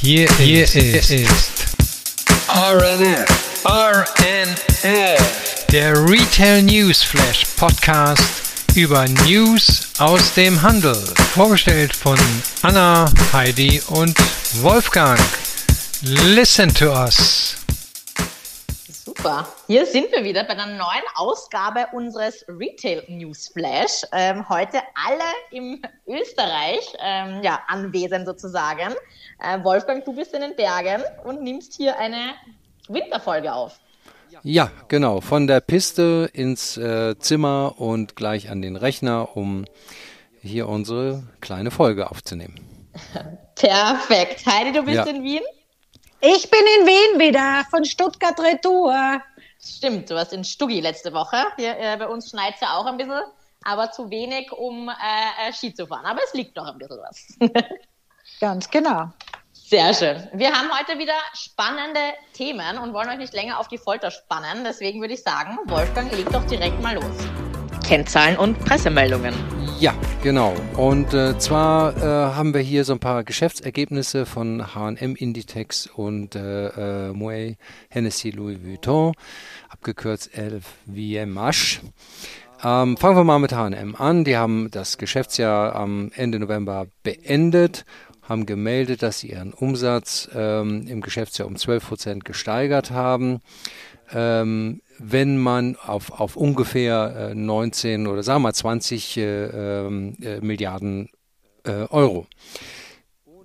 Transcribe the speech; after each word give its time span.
Hier, 0.00 0.28
hier 0.38 0.62
ist, 0.62 0.76
ist 0.76 1.50
RNF, 2.46 3.26
RNF, 3.64 5.64
der 5.72 5.92
Retail 6.08 6.62
News 6.62 7.02
Flash 7.02 7.44
Podcast 7.56 8.22
über 8.76 9.06
News 9.26 9.88
aus 9.98 10.34
dem 10.34 10.62
Handel. 10.62 10.94
Vorgestellt 11.34 11.96
von 11.96 12.16
Anna, 12.62 13.10
Heidi 13.32 13.82
und 13.88 14.16
Wolfgang. 14.60 15.18
Listen 16.02 16.72
to 16.72 16.92
us. 16.92 17.56
Super. 19.18 19.48
Hier 19.66 19.84
sind 19.84 20.12
wir 20.12 20.22
wieder 20.22 20.44
bei 20.44 20.50
einer 20.50 20.66
neuen 20.66 21.02
Ausgabe 21.16 21.88
unseres 21.92 22.44
Retail 22.48 23.02
News 23.08 23.48
Flash. 23.48 24.02
Ähm, 24.12 24.48
heute 24.48 24.78
alle 24.94 25.24
im 25.50 25.82
Österreich 26.06 26.96
ähm, 27.00 27.42
ja, 27.42 27.58
anwesend 27.66 28.26
sozusagen. 28.26 28.94
Äh, 29.40 29.64
Wolfgang, 29.64 30.04
du 30.04 30.14
bist 30.14 30.34
in 30.34 30.42
den 30.42 30.54
Bergen 30.54 31.02
und 31.24 31.42
nimmst 31.42 31.74
hier 31.74 31.98
eine 31.98 32.34
Winterfolge 32.86 33.52
auf. 33.52 33.80
Ja, 34.44 34.70
genau. 34.86 35.20
Von 35.20 35.48
der 35.48 35.60
Piste 35.62 36.30
ins 36.32 36.76
äh, 36.76 37.18
Zimmer 37.18 37.74
und 37.78 38.14
gleich 38.14 38.50
an 38.50 38.62
den 38.62 38.76
Rechner, 38.76 39.36
um 39.36 39.64
hier 40.42 40.68
unsere 40.68 41.24
kleine 41.40 41.72
Folge 41.72 42.08
aufzunehmen. 42.08 42.60
Perfekt. 43.56 44.46
Heidi, 44.46 44.70
du 44.70 44.84
bist 44.84 44.96
ja. 44.96 45.04
in 45.06 45.24
Wien? 45.24 45.42
Ich 46.20 46.50
bin 46.50 46.60
in 46.80 46.86
Wien 46.86 47.20
wieder, 47.20 47.64
von 47.70 47.84
Stuttgart 47.84 48.38
Retour. 48.40 49.22
Stimmt, 49.62 50.10
du 50.10 50.16
warst 50.16 50.32
in 50.32 50.42
Stuggi 50.42 50.80
letzte 50.80 51.12
Woche. 51.12 51.36
Hier, 51.56 51.78
äh, 51.78 51.96
bei 51.96 52.08
uns 52.08 52.30
schneit 52.30 52.54
es 52.56 52.60
ja 52.60 52.76
auch 52.76 52.86
ein 52.86 52.96
bisschen, 52.96 53.22
aber 53.62 53.92
zu 53.92 54.10
wenig, 54.10 54.50
um 54.50 54.88
äh, 54.88 55.48
äh 55.48 55.52
Ski 55.52 55.72
zu 55.72 55.86
fahren. 55.86 56.04
Aber 56.04 56.20
es 56.24 56.34
liegt 56.34 56.56
noch 56.56 56.66
ein 56.66 56.78
bisschen 56.78 56.98
was. 56.98 57.38
Ganz 58.40 58.68
genau. 58.68 59.10
Sehr 59.52 59.94
schön. 59.94 60.28
Wir 60.32 60.52
haben 60.52 60.70
heute 60.76 60.98
wieder 60.98 61.14
spannende 61.34 62.00
Themen 62.32 62.78
und 62.78 62.92
wollen 62.94 63.10
euch 63.10 63.18
nicht 63.18 63.34
länger 63.34 63.60
auf 63.60 63.68
die 63.68 63.78
Folter 63.78 64.10
spannen. 64.10 64.64
Deswegen 64.64 65.00
würde 65.00 65.14
ich 65.14 65.22
sagen, 65.22 65.56
Wolfgang, 65.66 66.10
leg 66.10 66.28
doch 66.32 66.44
direkt 66.46 66.80
mal 66.82 66.96
los. 66.96 67.47
Kennzahlen 67.88 68.36
und 68.36 68.58
Pressemeldungen. 68.66 69.32
Ja, 69.80 69.94
genau. 70.22 70.54
Und 70.76 71.14
äh, 71.14 71.38
zwar 71.38 71.96
äh, 71.96 72.34
haben 72.34 72.52
wir 72.52 72.60
hier 72.60 72.84
so 72.84 72.92
ein 72.92 72.98
paar 72.98 73.24
Geschäftsergebnisse 73.24 74.26
von 74.26 74.74
H&M 74.74 75.16
Inditex 75.16 75.86
und 75.86 76.34
äh, 76.34 77.08
äh, 77.08 77.12
Moet 77.14 77.56
Hennessy 77.88 78.28
Louis 78.28 78.58
Vuitton, 78.62 79.14
abgekürzt 79.70 80.32
LVMH. 80.36 81.80
Ähm, 82.62 82.98
fangen 82.98 83.16
wir 83.16 83.24
mal 83.24 83.38
mit 83.38 83.54
H&M 83.54 83.96
an. 83.96 84.24
Die 84.24 84.36
haben 84.36 84.70
das 84.70 84.98
Geschäftsjahr 84.98 85.74
am 85.74 86.12
Ende 86.14 86.40
November 86.40 86.88
beendet, 87.02 87.86
haben 88.20 88.44
gemeldet, 88.44 89.02
dass 89.02 89.20
sie 89.20 89.30
ihren 89.30 89.54
Umsatz 89.54 90.28
ähm, 90.34 90.86
im 90.86 91.00
Geschäftsjahr 91.00 91.48
um 91.48 91.56
12 91.56 91.88
Prozent 91.88 92.24
gesteigert 92.26 92.90
haben. 92.90 93.40
Ähm, 94.12 94.80
wenn 94.98 95.38
man 95.38 95.76
auf, 95.76 96.10
auf 96.12 96.36
ungefähr 96.36 97.30
äh, 97.30 97.34
19 97.34 98.06
oder 98.06 98.22
sagen 98.22 98.42
wir 98.42 98.48
mal 98.48 98.54
20 98.54 99.16
äh, 99.16 99.46
ähm, 99.46 100.14
äh, 100.20 100.40
Milliarden 100.40 101.08
äh, 101.64 101.86
Euro. 101.90 102.26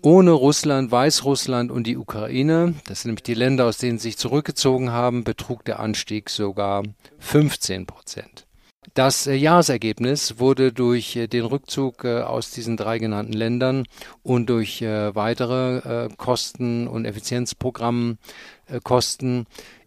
Ohne 0.02 0.31
Russland, 0.31 0.92
Weißrussland 0.92 1.72
und 1.72 1.88
die 1.88 1.95
Ukraine, 1.95 2.73
das 2.88 3.02
sind 3.02 3.11
nämlich 3.11 3.23
die 3.23 3.36
Länder, 3.36 3.64
aus 3.66 3.78
denen 3.78 4.00
sie 4.00 4.09
sich 4.09 4.17
zurückgezogen 4.17 4.92
haben, 4.92 5.23
betrug 5.23 5.64
der 5.64 5.80
Anstieg 5.80 6.30
sogar 6.30 6.83
15 7.20 7.86
Prozent. 7.86 8.45
Das 8.95 9.27
äh, 9.27 9.36
Jahresergebnis 9.36 10.39
wurde 10.39 10.73
durch 10.73 11.16
äh, 11.16 11.27
den 11.27 11.45
Rückzug 11.45 12.03
aus 12.03 12.52
diesen 12.52 12.75
drei 12.75 12.98
genannten 12.98 13.31
Ländern 13.33 13.86
und 14.23 14.50
durch 14.50 14.81
weitere 14.81 16.09
Kosten- 16.17 16.88
und 16.88 17.05
Effizienzprogrammkosten 17.05 19.45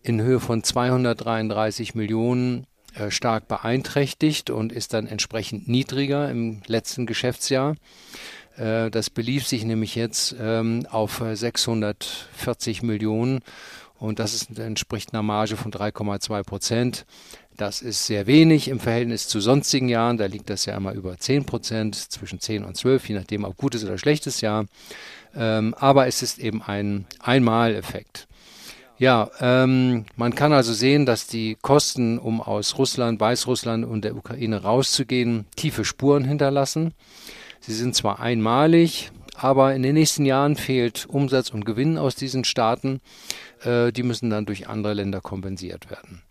in 0.08 0.22
Höhe 0.22 0.40
von 0.40 0.62
233 0.62 1.94
Millionen 1.94 2.66
äh, 2.94 3.10
stark 3.10 3.48
beeinträchtigt 3.48 4.50
und 4.50 4.72
ist 4.72 4.94
dann 4.94 5.06
entsprechend 5.06 5.68
niedriger 5.68 6.30
im 6.30 6.62
letzten 6.66 7.06
Geschäftsjahr. 7.06 7.74
Äh, 8.56 8.90
das 8.90 9.10
belief 9.10 9.46
sich 9.46 9.64
nämlich 9.64 9.94
jetzt 9.94 10.36
ähm, 10.40 10.86
auf 10.90 11.22
640 11.32 12.82
Millionen 12.82 13.40
und 13.98 14.18
das 14.18 14.48
entspricht 14.50 15.12
einer 15.12 15.22
Marge 15.22 15.56
von 15.56 15.72
3,2 15.72 16.42
Prozent. 16.44 17.06
Das 17.56 17.80
ist 17.80 18.06
sehr 18.06 18.26
wenig 18.26 18.68
im 18.68 18.78
Verhältnis 18.78 19.28
zu 19.28 19.40
sonstigen 19.40 19.88
Jahren. 19.88 20.18
Da 20.18 20.26
liegt 20.26 20.50
das 20.50 20.66
ja 20.66 20.76
immer 20.76 20.92
über 20.92 21.18
10 21.18 21.46
Prozent, 21.46 21.94
zwischen 21.94 22.38
10 22.38 22.64
und 22.64 22.76
12, 22.76 23.08
je 23.08 23.14
nachdem, 23.14 23.44
ob 23.44 23.56
gutes 23.56 23.82
oder 23.82 23.96
schlechtes 23.96 24.42
Jahr. 24.42 24.66
Ähm, 25.34 25.74
aber 25.74 26.06
es 26.06 26.22
ist 26.22 26.38
eben 26.38 26.62
ein 26.62 27.06
Einmaleffekt. 27.18 28.28
Ja, 28.98 29.30
ähm, 29.40 30.06
man 30.16 30.34
kann 30.34 30.54
also 30.54 30.72
sehen, 30.72 31.04
dass 31.04 31.26
die 31.26 31.56
Kosten, 31.60 32.18
um 32.18 32.40
aus 32.40 32.78
Russland, 32.78 33.20
Weißrussland 33.20 33.84
und 33.84 34.04
der 34.04 34.16
Ukraine 34.16 34.62
rauszugehen, 34.62 35.44
tiefe 35.54 35.84
Spuren 35.84 36.24
hinterlassen. 36.24 36.94
Sie 37.60 37.74
sind 37.74 37.94
zwar 37.94 38.20
einmalig, 38.20 39.10
aber 39.36 39.74
in 39.74 39.82
den 39.82 39.94
nächsten 39.94 40.24
Jahren 40.24 40.56
fehlt 40.56 41.06
Umsatz 41.06 41.50
und 41.50 41.66
Gewinn 41.66 41.98
aus 41.98 42.14
diesen 42.14 42.44
Staaten. 42.44 43.00
Äh, 43.62 43.92
die 43.92 44.02
müssen 44.02 44.30
dann 44.30 44.46
durch 44.46 44.68
andere 44.68 44.94
Länder 44.94 45.20
kompensiert 45.20 45.90
werden. 45.90 46.22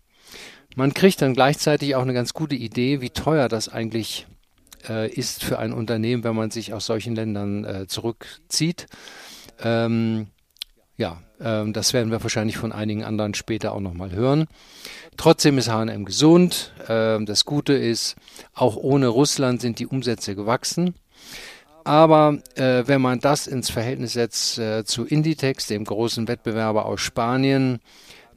Man 0.74 0.92
kriegt 0.92 1.22
dann 1.22 1.34
gleichzeitig 1.34 1.94
auch 1.94 2.02
eine 2.02 2.14
ganz 2.14 2.34
gute 2.34 2.56
Idee, 2.56 3.00
wie 3.00 3.10
teuer 3.10 3.48
das 3.48 3.68
eigentlich 3.68 4.26
äh, 4.88 5.08
ist 5.08 5.44
für 5.44 5.60
ein 5.60 5.72
Unternehmen, 5.72 6.24
wenn 6.24 6.34
man 6.34 6.50
sich 6.50 6.74
aus 6.74 6.86
solchen 6.86 7.14
Ländern 7.14 7.64
äh, 7.64 7.86
zurückzieht. 7.86 8.86
Ähm, 9.62 10.26
ja, 10.96 11.20
ähm, 11.40 11.72
das 11.72 11.92
werden 11.92 12.10
wir 12.10 12.22
wahrscheinlich 12.22 12.56
von 12.56 12.72
einigen 12.72 13.04
anderen 13.04 13.34
später 13.34 13.72
auch 13.72 13.80
nochmal 13.80 14.12
hören. 14.12 14.46
Trotzdem 15.16 15.58
ist 15.58 15.68
H&M 15.68 16.04
gesund. 16.04 16.72
Ähm, 16.88 17.26
das 17.26 17.44
Gute 17.44 17.74
ist, 17.74 18.16
auch 18.54 18.76
ohne 18.76 19.08
Russland 19.08 19.60
sind 19.60 19.78
die 19.78 19.86
Umsätze 19.86 20.34
gewachsen. 20.34 20.94
Aber 21.84 22.38
äh, 22.56 22.82
wenn 22.86 23.00
man 23.00 23.20
das 23.20 23.46
ins 23.46 23.70
Verhältnis 23.70 24.14
setzt 24.14 24.58
äh, 24.58 24.84
zu 24.84 25.04
Inditex, 25.04 25.68
dem 25.68 25.84
großen 25.84 26.26
Wettbewerber 26.26 26.86
aus 26.86 27.00
Spanien, 27.00 27.78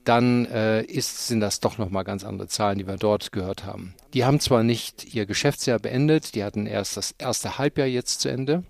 dann 0.04 0.46
äh, 0.46 0.84
ist, 0.84 1.28
sind 1.28 1.40
das 1.40 1.60
doch 1.60 1.78
nochmal 1.78 2.04
ganz 2.04 2.24
andere 2.24 2.48
Zahlen, 2.48 2.78
die 2.78 2.88
wir 2.88 2.98
dort 2.98 3.32
gehört 3.32 3.66
haben. 3.66 3.96
Die 4.14 4.24
haben 4.24 4.40
zwar 4.40 4.64
nicht 4.64 5.14
ihr 5.14 5.26
Geschäftsjahr 5.26 5.80
beendet, 5.80 6.36
die 6.36 6.44
hatten 6.44 6.68
erst 6.68 6.98
das 6.98 7.16
erste 7.18 7.58
Halbjahr 7.58 7.88
jetzt 7.88 8.22
zu 8.22 8.30
Ende, 8.30 8.64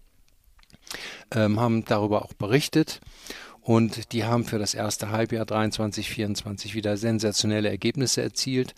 ähm, 1.32 1.60
haben 1.60 1.86
darüber 1.86 2.24
auch 2.24 2.34
berichtet 2.34 3.02
und 3.70 4.14
die 4.14 4.24
haben 4.24 4.46
für 4.46 4.58
das 4.58 4.74
erste 4.74 5.12
Halbjahr 5.12 5.46
23, 5.46 6.10
24 6.10 6.74
wieder 6.74 6.98
sensationelle 6.98 7.70
Ergebnisse 7.70 8.20
erzielt. 8.24 8.74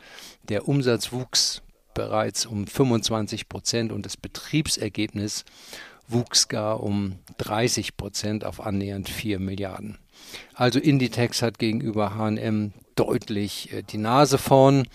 Der 0.49 0.67
Umsatz 0.67 1.13
wuchs 1.13 1.61
bereits 1.93 2.45
um 2.45 2.67
25 2.67 3.47
Prozent 3.47 3.93
und 3.93 4.05
das 4.05 4.17
Betriebsergebnis 4.17 5.45
wuchs 6.09 6.49
gar 6.49 6.83
um 6.83 7.19
30 7.37 7.95
Prozent 7.95 8.43
auf 8.43 8.59
annähernd 8.59 9.07
4 9.07 9.39
Milliarden. 9.39 9.97
Also 10.55 10.77
Inditex 10.77 11.41
hat 11.41 11.57
gegenüber 11.57 12.15
H&M 12.15 12.73
deutlich 12.95 13.71
äh, 13.71 13.83
die 13.83 13.97
Nase 13.97 14.37
vorn. 14.37 14.89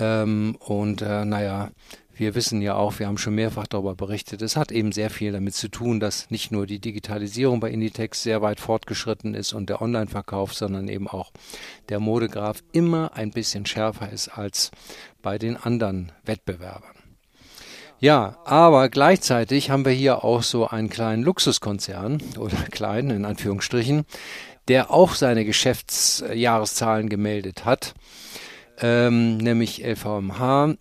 Ähm, 0.00 0.56
und 0.58 1.00
äh, 1.00 1.24
naja, 1.24 1.70
wir 2.18 2.34
wissen 2.34 2.60
ja 2.60 2.74
auch, 2.74 2.98
wir 2.98 3.06
haben 3.06 3.18
schon 3.18 3.34
mehrfach 3.34 3.66
darüber 3.66 3.94
berichtet, 3.94 4.42
es 4.42 4.56
hat 4.56 4.72
eben 4.72 4.92
sehr 4.92 5.10
viel 5.10 5.32
damit 5.32 5.54
zu 5.54 5.68
tun, 5.68 6.00
dass 6.00 6.30
nicht 6.30 6.50
nur 6.50 6.66
die 6.66 6.80
Digitalisierung 6.80 7.60
bei 7.60 7.70
Inditex 7.70 8.22
sehr 8.22 8.42
weit 8.42 8.60
fortgeschritten 8.60 9.34
ist 9.34 9.52
und 9.52 9.68
der 9.68 9.80
Online-Verkauf, 9.80 10.54
sondern 10.54 10.88
eben 10.88 11.06
auch 11.06 11.30
der 11.88 12.00
Modegraf 12.00 12.62
immer 12.72 13.12
ein 13.14 13.30
bisschen 13.30 13.66
schärfer 13.66 14.10
ist 14.10 14.28
als 14.28 14.70
bei 15.22 15.38
den 15.38 15.56
anderen 15.56 16.12
Wettbewerbern. 16.24 16.94
Ja, 18.00 18.38
aber 18.44 18.88
gleichzeitig 18.88 19.70
haben 19.70 19.84
wir 19.84 19.92
hier 19.92 20.24
auch 20.24 20.42
so 20.42 20.68
einen 20.68 20.88
kleinen 20.88 21.22
Luxuskonzern 21.22 22.22
oder 22.38 22.56
kleinen 22.70 23.10
in 23.10 23.24
Anführungsstrichen, 23.24 24.04
der 24.68 24.90
auch 24.90 25.14
seine 25.14 25.44
Geschäftsjahreszahlen 25.44 27.08
gemeldet 27.08 27.64
hat, 27.64 27.94
ähm, 28.80 29.38
nämlich 29.38 29.84
LVMH 29.84 30.76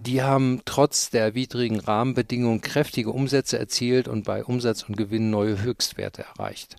die 0.00 0.22
haben 0.22 0.62
trotz 0.64 1.10
der 1.10 1.34
widrigen 1.34 1.80
Rahmenbedingungen 1.80 2.60
kräftige 2.60 3.10
Umsätze 3.10 3.58
erzielt 3.58 4.08
und 4.08 4.24
bei 4.24 4.44
Umsatz 4.44 4.84
und 4.84 4.96
Gewinn 4.96 5.30
neue 5.30 5.62
Höchstwerte 5.62 6.22
erreicht. 6.22 6.76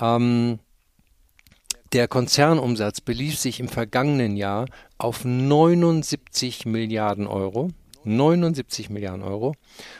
Ähm, 0.00 0.58
der 1.92 2.08
Konzernumsatz 2.08 3.00
belief 3.00 3.38
sich 3.38 3.60
im 3.60 3.68
vergangenen 3.68 4.36
Jahr 4.36 4.66
auf 4.98 5.24
79 5.24 6.66
Milliarden 6.66 7.26
Euro. 7.26 7.70
79 8.04 8.88
Milliarden 8.88 9.22
Euro 9.22 9.54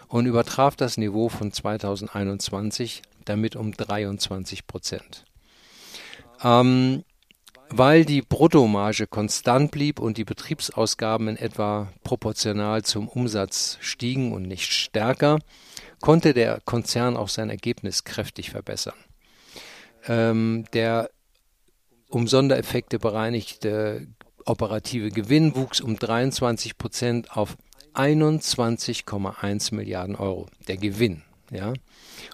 und 0.06 0.26
übertraf 0.26 0.76
das 0.76 0.96
Niveau 0.96 1.28
von 1.28 1.52
2021 1.52 3.02
damit 3.25 3.56
um 3.56 3.73
23 3.73 4.67
Prozent. 4.67 5.25
Ähm, 6.43 7.02
weil 7.70 8.04
die 8.04 8.22
Bruttomarge 8.22 9.06
konstant 9.06 9.70
blieb 9.70 9.98
und 9.98 10.18
die 10.18 10.24
Betriebsausgaben 10.24 11.28
in 11.28 11.36
etwa 11.36 11.92
proportional 12.04 12.82
zum 12.82 13.08
Umsatz 13.08 13.78
stiegen 13.80 14.32
und 14.32 14.42
nicht 14.42 14.72
stärker, 14.72 15.38
konnte 16.00 16.34
der 16.34 16.60
Konzern 16.64 17.16
auch 17.16 17.28
sein 17.28 17.50
Ergebnis 17.50 18.04
kräftig 18.04 18.50
verbessern. 18.50 18.94
Ähm, 20.06 20.64
der 20.72 21.10
um 22.08 22.28
Sondereffekte 22.28 22.98
bereinigte 22.98 24.06
operative 24.44 25.10
Gewinn 25.10 25.56
wuchs 25.56 25.80
um 25.80 25.98
23 25.98 26.78
Prozent 26.78 27.36
auf 27.36 27.56
21,1 27.94 29.74
Milliarden 29.74 30.14
Euro. 30.14 30.46
Der 30.68 30.76
Gewinn, 30.76 31.22
ja, 31.50 31.72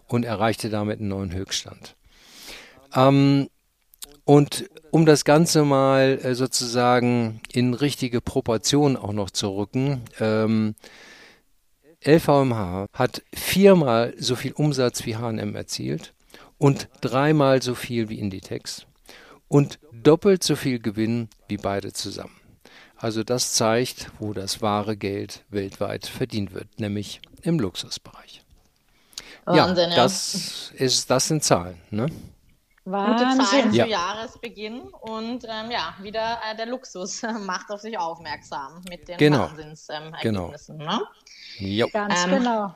und 0.08 0.24
erreichte 0.24 0.68
damit 0.68 0.98
einen 0.98 1.08
neuen 1.08 1.32
Höchststand. 1.32 1.96
Ähm, 2.94 3.48
und 4.24 4.68
um 4.90 5.06
das 5.06 5.24
Ganze 5.24 5.64
mal 5.64 6.18
äh, 6.22 6.34
sozusagen 6.34 7.40
in 7.52 7.74
richtige 7.74 8.20
Proportionen 8.20 8.96
auch 8.96 9.12
noch 9.12 9.30
zu 9.30 9.48
rücken, 9.48 10.02
ähm, 10.20 10.74
LVMH 12.04 12.86
hat 12.92 13.22
viermal 13.34 14.14
so 14.18 14.36
viel 14.36 14.52
Umsatz 14.52 15.06
wie 15.06 15.16
H&M 15.16 15.54
erzielt 15.54 16.14
und 16.58 16.88
dreimal 17.00 17.62
so 17.62 17.74
viel 17.74 18.08
wie 18.08 18.18
Inditex 18.18 18.86
und 19.48 19.78
doppelt 19.92 20.42
so 20.42 20.56
viel 20.56 20.78
Gewinn 20.78 21.28
wie 21.48 21.56
beide 21.56 21.92
zusammen. 21.92 22.36
Also 22.96 23.24
das 23.24 23.54
zeigt, 23.54 24.10
wo 24.18 24.32
das 24.32 24.62
wahre 24.62 24.96
Geld 24.96 25.44
weltweit 25.50 26.06
verdient 26.06 26.54
wird, 26.54 26.78
nämlich 26.78 27.20
im 27.42 27.58
Luxusbereich. 27.58 28.42
Wahnsinn, 29.44 29.90
ja, 29.90 29.96
das 29.96 30.70
ja. 30.78 30.84
ist 30.84 31.10
das 31.10 31.26
sind 31.26 31.42
Zahlen, 31.42 31.78
ne? 31.90 32.06
Wahnsinn. 32.84 33.28
Gute 33.28 33.44
Zahlen 33.44 33.70
zu 33.70 33.76
ja. 33.76 33.86
Jahresbeginn 33.86 34.80
und 34.80 35.44
ähm, 35.44 35.70
ja, 35.70 35.94
wieder 36.00 36.38
äh, 36.50 36.56
der 36.56 36.66
Luxus 36.66 37.22
macht 37.40 37.70
auf 37.70 37.80
sich 37.80 37.96
aufmerksam 37.96 38.82
mit 38.88 39.06
den 39.08 39.18
genau. 39.18 39.42
Wahnsinnsergebnissen. 39.42 40.78
Genau. 40.78 40.98
Ne? 41.60 41.86
Ganz 41.92 42.24
ähm, 42.24 42.30
genau. 42.30 42.74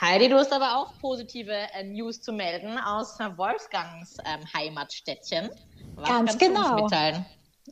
Heidi, 0.00 0.28
du 0.28 0.36
hast 0.36 0.52
aber 0.52 0.76
auch 0.76 0.92
positive 1.00 1.52
äh, 1.52 1.82
News 1.82 2.22
zu 2.22 2.32
melden 2.32 2.78
aus 2.78 3.18
Wolfgangs 3.18 4.16
ähm, 4.24 4.40
Heimatstädtchen. 4.54 5.50
Was 5.96 6.08
Ganz 6.08 6.38
genau. 6.38 6.88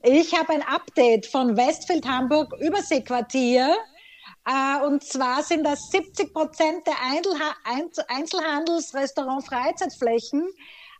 Ich 0.02 0.34
habe 0.36 0.52
ein 0.52 0.62
Update 0.62 1.26
von 1.26 1.56
Westfeld 1.56 2.06
Hamburg 2.06 2.52
Überseequartier. 2.60 3.74
Äh, 4.44 4.84
und 4.84 5.04
zwar 5.04 5.42
sind 5.42 5.64
das 5.64 5.90
70 5.90 6.34
Prozent 6.34 6.86
der 6.86 6.96
Einzelhandels-, 8.08 8.94
Restaurant-, 8.94 9.46
Freizeitflächen 9.46 10.48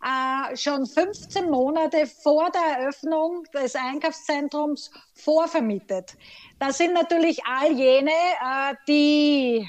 äh, 0.03 0.57
schon 0.57 0.87
15 0.87 1.51
Monate 1.51 2.07
vor 2.07 2.51
der 2.51 2.79
Eröffnung 2.79 3.45
des 3.55 3.75
Einkaufszentrums 3.75 4.91
vorvermietet. 5.15 6.17
Das 6.59 6.79
sind 6.79 6.95
natürlich 6.95 7.45
all 7.45 7.73
jene, 7.73 8.11
äh, 8.11 8.75
die 8.87 9.69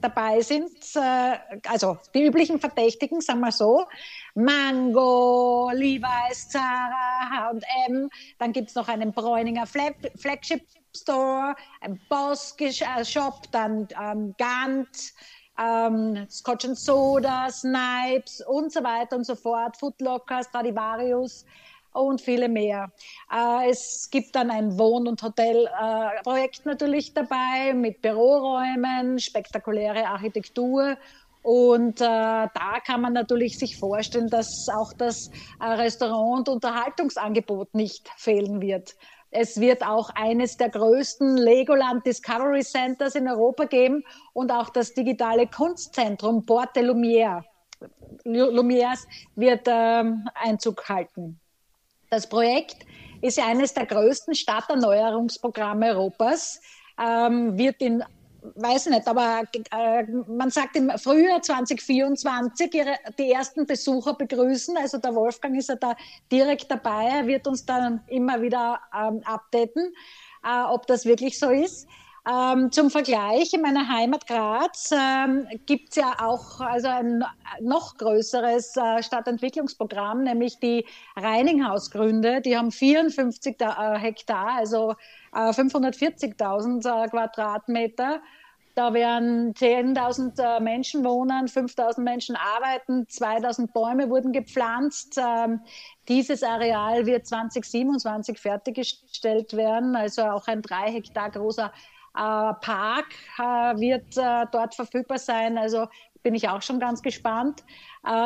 dabei 0.00 0.40
sind, 0.40 0.70
äh, 0.94 1.38
also 1.68 1.98
die 2.14 2.24
üblichen 2.24 2.60
Verdächtigen, 2.60 3.20
sagen 3.20 3.40
wir 3.40 3.52
so, 3.52 3.84
Mango, 4.34 5.70
Levi's, 5.72 6.48
Zara, 6.48 7.30
H&M, 7.30 8.08
dann 8.38 8.52
gibt's 8.52 8.74
noch 8.74 8.88
einen 8.88 9.12
Bräuninger 9.12 9.66
Flagship 9.66 10.62
Store, 10.96 11.54
ein 11.80 12.00
Boss 12.08 12.56
Shop, 13.02 13.42
dann 13.52 13.88
ähm, 14.00 14.34
Gant, 14.38 15.12
ähm, 15.58 16.26
Scotch 16.30 16.64
and 16.64 16.78
Soda, 16.78 17.48
Snipes 17.50 18.42
und 18.46 18.72
so 18.72 18.82
weiter 18.82 19.16
und 19.16 19.24
so 19.24 19.34
fort, 19.34 19.76
Footlocker, 19.76 20.42
Stradivarius 20.42 21.44
und 21.92 22.20
viele 22.20 22.48
mehr. 22.48 22.92
Äh, 23.32 23.70
es 23.70 24.08
gibt 24.10 24.34
dann 24.36 24.50
ein 24.50 24.78
Wohn- 24.78 25.08
und 25.08 25.22
Hotelprojekt 25.22 26.60
äh, 26.60 26.68
natürlich 26.68 27.14
dabei 27.14 27.72
mit 27.74 28.02
Büroräumen, 28.02 29.18
spektakuläre 29.18 30.06
Architektur 30.06 30.96
und 31.46 32.00
äh, 32.00 32.04
da 32.04 32.80
kann 32.84 33.00
man 33.00 33.12
natürlich 33.12 33.56
sich 33.56 33.76
vorstellen, 33.76 34.28
dass 34.28 34.66
auch 34.68 34.92
das 34.92 35.30
äh, 35.60 35.64
Restaurant- 35.64 36.48
und 36.48 36.54
Unterhaltungsangebot 36.56 37.72
nicht 37.72 38.10
fehlen 38.16 38.60
wird. 38.60 38.96
Es 39.38 39.60
wird 39.60 39.86
auch 39.86 40.08
eines 40.14 40.56
der 40.56 40.70
größten 40.70 41.36
Legoland 41.36 42.06
Discovery 42.06 42.62
Centers 42.62 43.16
in 43.16 43.28
Europa 43.28 43.66
geben 43.66 44.02
und 44.32 44.50
auch 44.50 44.70
das 44.70 44.94
digitale 44.94 45.46
Kunstzentrum 45.46 46.46
Porte 46.46 46.80
Lumière. 46.80 47.44
Lumières 48.24 49.06
wird 49.34 49.66
ähm, 49.66 50.26
Einzug 50.34 50.88
halten. 50.88 51.38
Das 52.08 52.26
Projekt 52.26 52.86
ist 53.20 53.38
eines 53.38 53.74
der 53.74 53.84
größten 53.84 54.34
Stadterneuerungsprogramme 54.34 55.88
Europas, 55.90 56.58
ähm, 56.98 57.58
wird 57.58 57.82
in 57.82 58.02
weiß 58.54 58.86
nicht, 58.86 59.06
aber 59.06 59.42
äh, 59.72 60.04
man 60.28 60.50
sagt 60.50 60.76
im 60.76 60.90
Frühjahr 60.98 61.42
2024 61.42 62.74
ihre, 62.74 62.96
die 63.18 63.32
ersten 63.32 63.66
Besucher 63.66 64.14
begrüßen. 64.14 64.76
Also 64.76 64.98
der 64.98 65.14
Wolfgang 65.14 65.56
ist 65.56 65.68
ja 65.68 65.76
da 65.76 65.96
direkt 66.30 66.70
dabei. 66.70 67.06
Er 67.06 67.26
wird 67.26 67.46
uns 67.46 67.64
dann 67.64 68.00
immer 68.06 68.40
wieder 68.42 68.80
ähm, 68.94 69.20
updaten, 69.24 69.92
äh, 70.44 70.62
ob 70.68 70.86
das 70.86 71.04
wirklich 71.04 71.38
so 71.38 71.50
ist. 71.50 71.88
Ähm, 72.28 72.72
zum 72.72 72.90
Vergleich, 72.90 73.52
in 73.54 73.62
meiner 73.62 73.88
Heimat 73.88 74.26
Graz 74.26 74.90
ähm, 74.90 75.46
gibt 75.64 75.90
es 75.90 75.96
ja 75.96 76.16
auch 76.18 76.60
also 76.60 76.88
ein 76.88 77.22
noch 77.60 77.96
größeres 77.98 78.76
äh, 78.76 79.00
Stadtentwicklungsprogramm, 79.00 80.24
nämlich 80.24 80.58
die 80.58 80.84
Reininghausgründe. 81.14 82.40
Die 82.40 82.56
haben 82.56 82.72
54 82.72 83.60
äh, 83.60 83.98
Hektar, 83.98 84.56
also 84.56 84.96
äh, 85.32 85.50
540.000 85.50 87.04
äh, 87.04 87.08
Quadratmeter. 87.08 88.20
Da 88.76 88.92
werden 88.92 89.54
10.000 89.54 90.38
äh, 90.38 90.60
Menschen 90.60 91.02
wohnen, 91.02 91.46
5.000 91.46 92.02
Menschen 92.02 92.36
arbeiten, 92.36 93.06
2.000 93.06 93.72
Bäume 93.72 94.10
wurden 94.10 94.32
gepflanzt. 94.32 95.18
Ähm, 95.18 95.60
dieses 96.08 96.42
Areal 96.42 97.06
wird 97.06 97.26
2027 97.26 98.38
fertiggestellt 98.38 99.54
werden, 99.56 99.96
also 99.96 100.24
auch 100.24 100.46
ein 100.46 100.60
drei 100.60 100.92
Hektar 100.92 101.30
großer 101.30 101.72
äh, 102.16 102.52
Park 102.60 103.06
äh, 103.38 103.42
wird 103.80 104.18
äh, 104.18 104.44
dort 104.52 104.74
verfügbar 104.74 105.18
sein. 105.18 105.56
Also 105.56 105.86
bin 106.22 106.34
ich 106.34 106.46
auch 106.50 106.60
schon 106.60 106.80
ganz 106.80 107.02
gespannt. 107.02 107.62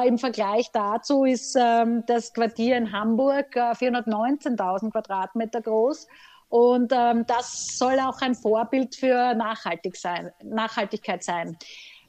Im 0.07 0.17
Vergleich 0.17 0.71
dazu 0.73 1.25
ist 1.25 1.55
ähm, 1.55 2.03
das 2.07 2.33
Quartier 2.33 2.79
in 2.79 2.93
Hamburg 2.93 3.55
419.000 3.55 4.91
Quadratmeter 4.91 5.61
groß. 5.61 6.09
Und 6.51 6.93
ähm, 6.93 7.25
das 7.27 7.79
soll 7.79 7.99
auch 8.01 8.21
ein 8.21 8.35
Vorbild 8.35 8.97
für 8.97 9.35
Nachhaltig 9.35 9.97
sein, 9.97 10.33
Nachhaltigkeit 10.43 11.23
sein. 11.23 11.57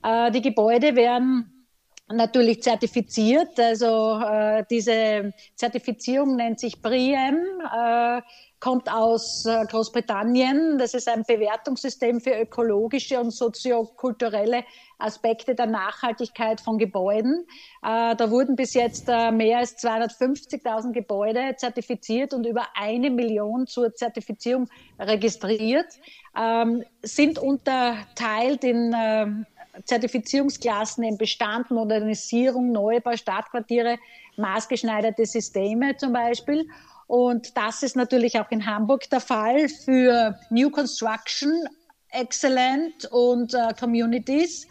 Äh, 0.03 0.31
die 0.31 0.41
Gebäude 0.41 0.95
werden 0.95 1.60
natürlich 2.13 2.61
zertifiziert. 2.63 3.59
Also 3.59 4.19
äh, 4.19 4.63
diese 4.69 5.33
Zertifizierung 5.55 6.35
nennt 6.35 6.59
sich 6.59 6.81
BRIEM. 6.81 7.37
Äh, 7.73 8.21
kommt 8.61 8.89
aus 8.89 9.45
äh, 9.45 9.65
Großbritannien. 9.65 10.77
Das 10.77 10.93
ist 10.93 11.09
ein 11.09 11.23
Bewertungssystem 11.23 12.21
für 12.21 12.39
ökologische 12.39 13.19
und 13.19 13.31
soziokulturelle 13.31 14.63
Aspekte 14.99 15.55
der 15.55 15.65
Nachhaltigkeit 15.65 16.61
von 16.61 16.77
Gebäuden. 16.77 17.47
Äh, 17.83 18.15
da 18.15 18.29
wurden 18.29 18.55
bis 18.55 18.75
jetzt 18.75 19.09
äh, 19.09 19.31
mehr 19.31 19.57
als 19.57 19.77
250.000 19.83 20.91
Gebäude 20.91 21.55
zertifiziert 21.57 22.35
und 22.35 22.45
über 22.45 22.67
eine 22.75 23.09
Million 23.09 23.65
zur 23.65 23.95
Zertifizierung 23.95 24.69
registriert, 24.99 25.87
ähm, 26.39 26.83
sind 27.01 27.39
unterteilt 27.39 28.63
in 28.63 28.93
Zertifizierungsklassen 29.85 31.03
im 31.03 31.17
Bestand, 31.17 31.71
Modernisierung, 31.71 32.71
Neubau, 32.71 33.15
Stadtquartiere, 33.15 33.97
maßgeschneiderte 34.37 35.25
Systeme 35.25 35.95
zum 35.97 36.13
Beispiel. 36.13 36.67
Und 37.07 37.57
das 37.57 37.83
ist 37.83 37.95
natürlich 37.95 38.39
auch 38.39 38.49
in 38.51 38.65
Hamburg 38.65 39.09
der 39.09 39.19
Fall 39.19 39.67
für 39.67 40.39
New 40.49 40.69
Construction, 40.69 41.67
Excellent 42.09 43.05
und 43.11 43.53
äh, 43.53 43.73
Communities. 43.79 44.67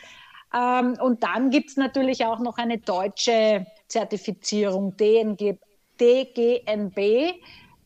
Ähm, 0.54 0.96
und 1.00 1.22
dann 1.22 1.50
gibt 1.50 1.70
es 1.70 1.76
natürlich 1.76 2.24
auch 2.24 2.38
noch 2.38 2.58
eine 2.58 2.78
deutsche 2.78 3.66
Zertifizierung, 3.88 4.96
DNG, 4.96 5.58
DGNB. 6.00 7.34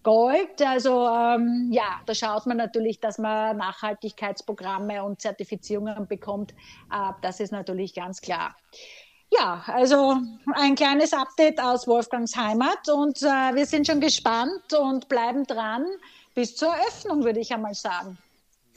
Gold, 0.04 0.62
also 0.62 1.08
ähm, 1.08 1.70
ja, 1.73 2.00
da 2.06 2.14
schaut 2.14 2.46
man 2.46 2.58
natürlich, 2.58 3.00
dass 3.00 3.18
man 3.18 3.56
Nachhaltigkeitsprogramme 3.56 5.02
und 5.02 5.20
Zertifizierungen 5.20 6.06
bekommt. 6.06 6.52
Äh, 6.92 7.12
das 7.23 7.40
ist 7.40 7.50
natürlich 7.50 7.94
ganz 7.94 8.20
klar. 8.20 8.54
Ja, 9.37 9.64
also 9.66 10.18
ein 10.54 10.75
kleines 10.76 11.12
Update 11.12 11.61
aus 11.61 11.88
Wolfgangs 11.88 12.37
Heimat 12.37 12.88
und 12.88 13.20
äh, 13.23 13.54
wir 13.54 13.66
sind 13.66 13.87
schon 13.87 14.00
gespannt 14.00 14.73
und 14.78 15.08
bleiben 15.08 15.44
dran 15.44 15.84
bis 16.34 16.54
zur 16.54 16.68
Eröffnung, 16.68 17.25
würde 17.25 17.40
ich 17.40 17.52
einmal 17.52 17.75
sagen. 17.75 18.18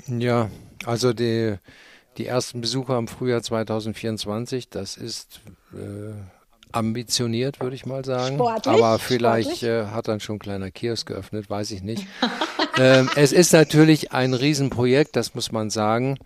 Ja, 0.07 0.49
also 0.85 1.13
die, 1.13 1.57
die 2.17 2.25
ersten 2.25 2.61
Besucher 2.61 2.97
im 2.97 3.07
Frühjahr 3.07 3.43
2024, 3.43 4.69
das 4.69 4.95
ist 4.95 5.41
äh, 5.73 6.13
ambitioniert, 6.71 7.59
würde 7.59 7.75
ich 7.75 7.85
mal 7.85 8.03
sagen. 8.05 8.35
Sportlich, 8.35 8.73
Aber 8.73 8.99
vielleicht 8.99 9.63
äh, 9.63 9.85
hat 9.87 10.07
dann 10.07 10.19
schon 10.19 10.35
ein 10.37 10.39
kleiner 10.39 10.71
Kiosk 10.71 11.07
geöffnet, 11.07 11.49
weiß 11.49 11.71
ich 11.71 11.83
nicht. 11.83 12.05
ähm, 12.77 13.09
es 13.15 13.31
ist 13.31 13.53
natürlich 13.53 14.11
ein 14.11 14.33
Riesenprojekt, 14.33 15.15
das 15.15 15.35
muss 15.35 15.51
man 15.51 15.69
sagen. 15.69 16.17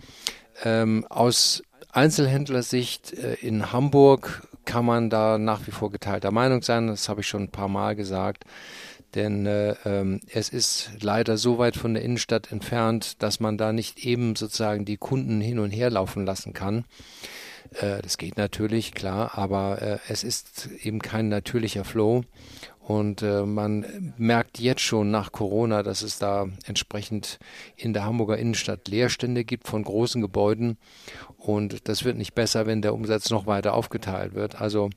Ähm, 0.63 1.05
aus 1.09 1.63
Einzelhändlersicht 1.91 3.13
äh, 3.13 3.33
in 3.35 3.71
Hamburg 3.71 4.47
kann 4.65 4.85
man 4.85 5.09
da 5.09 5.37
nach 5.37 5.65
wie 5.67 5.71
vor 5.71 5.91
geteilter 5.91 6.31
Meinung 6.31 6.61
sein. 6.61 6.87
Das 6.87 7.09
habe 7.09 7.21
ich 7.21 7.27
schon 7.27 7.43
ein 7.43 7.51
paar 7.51 7.67
Mal 7.67 7.95
gesagt. 7.95 8.45
Denn 9.15 9.45
äh, 9.45 9.75
ähm, 9.85 10.21
es 10.33 10.49
ist 10.49 10.91
leider 11.01 11.37
so 11.37 11.57
weit 11.57 11.75
von 11.75 11.93
der 11.93 12.03
Innenstadt 12.03 12.51
entfernt, 12.51 13.21
dass 13.21 13.39
man 13.39 13.57
da 13.57 13.73
nicht 13.73 14.05
eben 14.05 14.35
sozusagen 14.35 14.85
die 14.85 14.97
Kunden 14.97 15.41
hin 15.41 15.59
und 15.59 15.71
her 15.71 15.89
laufen 15.89 16.25
lassen 16.25 16.53
kann. 16.53 16.85
Äh, 17.71 18.01
das 18.01 18.17
geht 18.17 18.37
natürlich, 18.37 18.93
klar, 18.93 19.37
aber 19.37 19.81
äh, 19.81 19.97
es 20.07 20.23
ist 20.23 20.69
eben 20.83 20.99
kein 20.99 21.29
natürlicher 21.29 21.83
Flow. 21.83 22.23
Und 22.79 23.21
äh, 23.21 23.43
man 23.43 24.13
merkt 24.17 24.59
jetzt 24.59 24.81
schon 24.81 25.11
nach 25.11 25.31
Corona, 25.31 25.83
dass 25.83 26.01
es 26.01 26.17
da 26.17 26.47
entsprechend 26.65 27.39
in 27.77 27.93
der 27.93 28.03
Hamburger 28.03 28.37
Innenstadt 28.37 28.87
Leerstände 28.87 29.45
gibt 29.45 29.67
von 29.67 29.83
großen 29.83 30.21
Gebäuden. 30.21 30.77
Und 31.37 31.87
das 31.87 32.03
wird 32.03 32.17
nicht 32.17 32.33
besser, 32.33 32.65
wenn 32.65 32.81
der 32.81 32.93
Umsatz 32.93 33.29
noch 33.29 33.45
weiter 33.45 33.75
aufgeteilt 33.75 34.33
wird. 34.33 34.59
Also 34.59 34.89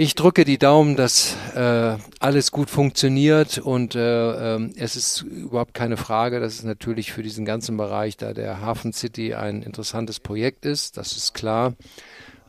ich 0.00 0.14
drücke 0.14 0.44
die 0.44 0.58
Daumen, 0.58 0.94
dass 0.94 1.34
äh, 1.56 1.96
alles 2.20 2.52
gut 2.52 2.70
funktioniert 2.70 3.58
und 3.58 3.96
äh, 3.96 4.54
äh, 4.56 4.70
es 4.76 4.94
ist 4.94 5.22
überhaupt 5.22 5.74
keine 5.74 5.96
Frage, 5.96 6.38
dass 6.38 6.54
es 6.54 6.62
natürlich 6.62 7.12
für 7.12 7.24
diesen 7.24 7.44
ganzen 7.44 7.76
Bereich 7.76 8.16
da 8.16 8.32
der 8.32 8.60
Hafen 8.60 8.92
City 8.92 9.34
ein 9.34 9.62
interessantes 9.62 10.20
Projekt 10.20 10.64
ist, 10.66 10.98
das 10.98 11.16
ist 11.16 11.34
klar. 11.34 11.74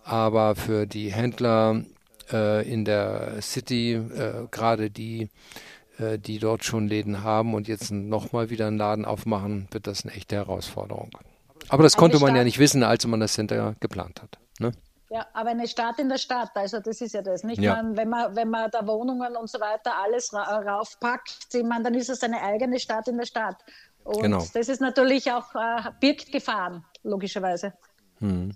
Aber 0.04 0.56
für 0.56 0.86
die 0.86 1.12
Händler 1.12 1.84
äh, 2.32 2.72
in 2.72 2.86
der 2.86 3.42
City, 3.42 3.94
äh, 3.94 4.48
gerade 4.52 4.92
die, 4.92 5.30
äh, 5.98 6.20
die 6.20 6.38
dort 6.38 6.64
schon 6.64 6.88
Läden 6.88 7.24
haben 7.24 7.56
und 7.56 7.68
jetzt 7.68 7.90
nochmal 7.90 8.52
wieder 8.52 8.68
einen 8.68 8.78
Laden 8.78 9.06
aufmachen, 9.06 9.68
wird 9.72 9.88
das 9.88 10.06
eine 10.06 10.14
echte 10.14 10.36
Herausforderung. 10.36 11.10
Aber 11.68 11.82
das 11.82 11.98
konnte 11.98 12.20
man 12.20 12.36
ja 12.36 12.44
nicht 12.44 12.60
wissen, 12.60 12.84
als 12.84 13.08
man 13.08 13.20
das 13.20 13.34
Center 13.34 13.76
geplant 13.80 14.22
hat. 14.22 14.38
Ne? 14.60 14.72
Ja, 15.12 15.26
aber 15.34 15.50
eine 15.50 15.68
Stadt 15.68 15.98
in 15.98 16.08
der 16.08 16.20
Stadt, 16.20 16.52
also 16.54 16.80
das 16.80 17.02
ist 17.02 17.14
ja 17.14 17.24
das, 17.24 17.44
nicht? 17.44 17.60
Ja. 17.60 17.76
Man, 17.76 17.98
wenn, 17.98 18.10
man, 18.10 18.36
wenn 18.36 18.50
man 18.50 18.70
da 18.70 18.86
Wohnungen 18.86 19.36
und 19.36 19.50
so 19.50 19.60
weiter 19.60 19.98
alles 19.98 20.32
ra 20.34 20.60
raufpackt, 20.60 21.48
ich 21.52 21.64
meine, 21.64 21.86
dann 21.86 21.96
ist 21.96 22.10
es 22.10 22.22
eine 22.22 22.40
eigene 22.42 22.80
Stadt 22.80 23.08
in 23.08 23.18
der 23.18 23.26
Stadt. 23.26 23.58
Und 24.04 24.22
genau. 24.22 24.46
das 24.54 24.70
ist 24.70 24.82
natürlich 24.82 25.32
auch, 25.32 25.56
äh, 25.56 25.92
birgt 26.00 26.32
Gefahren, 26.32 26.86
logischerweise. 27.02 27.74
Hm. 28.20 28.56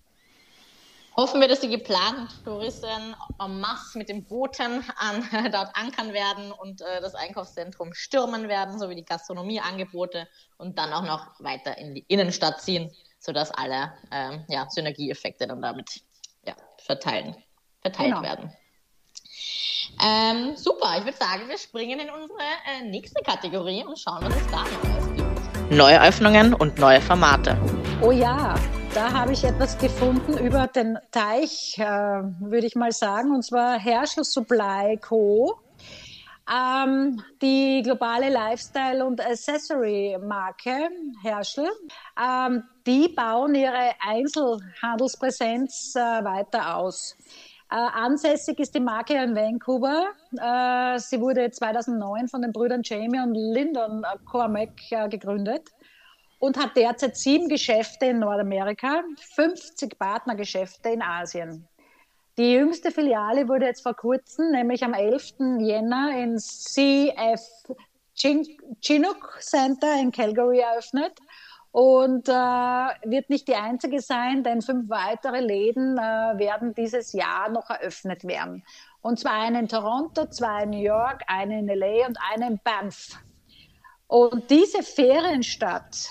Hoffen 1.16 1.42
wir, 1.42 1.48
dass 1.48 1.60
die 1.60 1.70
geplanten 1.70 2.28
Touristen 2.44 3.16
en 3.40 3.60
masse 3.60 3.98
mit 3.98 4.10
den 4.10 4.24
Booten 4.24 4.84
an, 4.98 5.28
dort 5.52 5.76
ankern 5.76 6.14
werden 6.14 6.52
und 6.52 6.82
äh, 6.82 7.02
das 7.02 7.16
Einkaufszentrum 7.16 7.96
stürmen 7.96 8.48
werden, 8.48 8.78
sowie 8.78 8.96
die 8.96 9.06
Gastronomieangebote 9.06 10.28
und 10.58 10.78
dann 10.78 10.94
auch 10.94 11.04
noch 11.04 11.40
weiter 11.40 11.78
in 11.80 11.96
die 11.96 12.06
Innenstadt 12.08 12.62
ziehen, 12.62 12.92
sodass 13.20 13.50
alle 13.52 13.94
äh, 14.12 14.38
ja, 14.50 14.68
Synergieeffekte 14.70 15.48
dann 15.48 15.62
damit 15.62 16.04
verteilen, 16.86 17.36
verteilt 17.82 18.10
genau. 18.10 18.22
werden. 18.22 18.54
Ähm, 20.04 20.56
super, 20.56 20.98
ich 20.98 21.06
würde 21.06 21.18
sagen, 21.18 21.48
wir 21.48 21.58
springen 21.58 22.00
in 22.00 22.10
unsere 22.10 22.40
äh, 22.40 22.84
nächste 22.90 23.22
Kategorie 23.24 23.84
und 23.84 23.98
schauen, 24.00 24.24
was 24.24 24.36
es 24.36 24.48
da 24.48 24.64
Neues 24.64 25.16
gibt. 25.16 25.72
Neue 25.72 26.02
Öffnungen 26.02 26.54
und 26.54 26.78
neue 26.78 27.00
Formate. 27.00 27.58
Oh 28.02 28.12
ja, 28.12 28.56
da 28.94 29.12
habe 29.12 29.34
ich 29.34 29.44
etwas 29.44 29.78
gefunden 29.78 30.38
über 30.38 30.68
den 30.68 30.98
Teich, 31.12 31.78
äh, 31.78 31.84
würde 31.84 32.68
ich 32.68 32.76
mal 32.76 32.92
sagen, 32.92 33.34
und 33.34 33.44
zwar 33.44 33.80
Herschel 33.80 34.24
Supply 34.24 34.98
Co. 34.98 35.60
Ähm, 36.52 37.24
die 37.42 37.82
globale 37.84 38.30
Lifestyle- 38.30 39.06
und 39.06 39.22
Accessory-Marke 39.22 40.90
Herschel, 41.22 41.70
ähm, 42.22 42.64
die 42.86 43.08
bauen 43.08 43.56
ihre 43.56 43.92
Einzelhandelspräsenz 44.06 45.96
äh, 45.96 46.00
weiter 46.24 46.76
aus. 46.76 47.16
Äh, 47.72 47.76
ansässig 47.76 48.60
ist 48.60 48.76
die 48.76 48.82
Marke 48.82 49.14
in 49.14 49.36
Vancouver. 49.36 50.08
Äh, 50.34 51.00
sie 51.00 51.22
wurde 51.22 51.50
2009 51.50 52.28
von 52.28 52.42
den 52.42 52.52
Brüdern 52.52 52.82
Jamie 52.84 53.22
und 53.22 53.36
Lyndon 53.36 54.06
Cormack 54.26 54.92
äh, 54.92 55.08
gegründet 55.08 55.70
und 56.40 56.58
hat 56.58 56.76
derzeit 56.76 57.16
sieben 57.16 57.48
Geschäfte 57.48 58.08
in 58.08 58.20
Nordamerika, 58.20 59.02
50 59.36 59.98
Partnergeschäfte 59.98 60.90
in 60.90 61.02
Asien. 61.02 61.70
Die 62.38 62.54
jüngste 62.54 62.90
Filiale 62.90 63.48
wurde 63.48 63.68
jetzt 63.68 63.84
vor 63.84 63.94
kurzem, 63.94 64.50
nämlich 64.50 64.84
am 64.84 64.96
11. 64.96 65.60
Jänner 65.60 66.18
in 66.18 66.40
CF 66.40 67.42
Chinook 68.16 69.38
Center 69.40 70.00
in 70.00 70.12
Calgary 70.12 70.60
eröffnet 70.60 71.20
und 71.72 72.28
äh, 72.28 72.32
wird 72.32 73.30
nicht 73.30 73.48
die 73.48 73.56
einzige 73.56 74.02
sein, 74.02 74.44
denn 74.44 74.64
fünf 74.64 74.90
weitere 74.90 75.42
Läden 75.42 75.98
äh, 76.00 76.02
werden 76.02 76.74
dieses 76.74 77.14
Jahr 77.14 77.50
noch 77.50 77.70
eröffnet 77.70 78.24
werden. 78.24 78.64
Und 79.02 79.20
zwar 79.20 79.34
eine 79.34 79.60
in 79.60 79.68
Toronto, 79.68 80.26
zwei 80.26 80.64
in 80.64 80.72
New 80.72 80.82
York, 80.82 81.22
eine 81.28 81.60
in 81.60 81.68
LA 81.68 82.08
und 82.08 82.18
eine 82.32 82.48
in 82.48 82.60
Banff. 82.64 83.20
Und 84.08 84.50
diese 84.50 84.82
Ferienstadt 84.82 86.10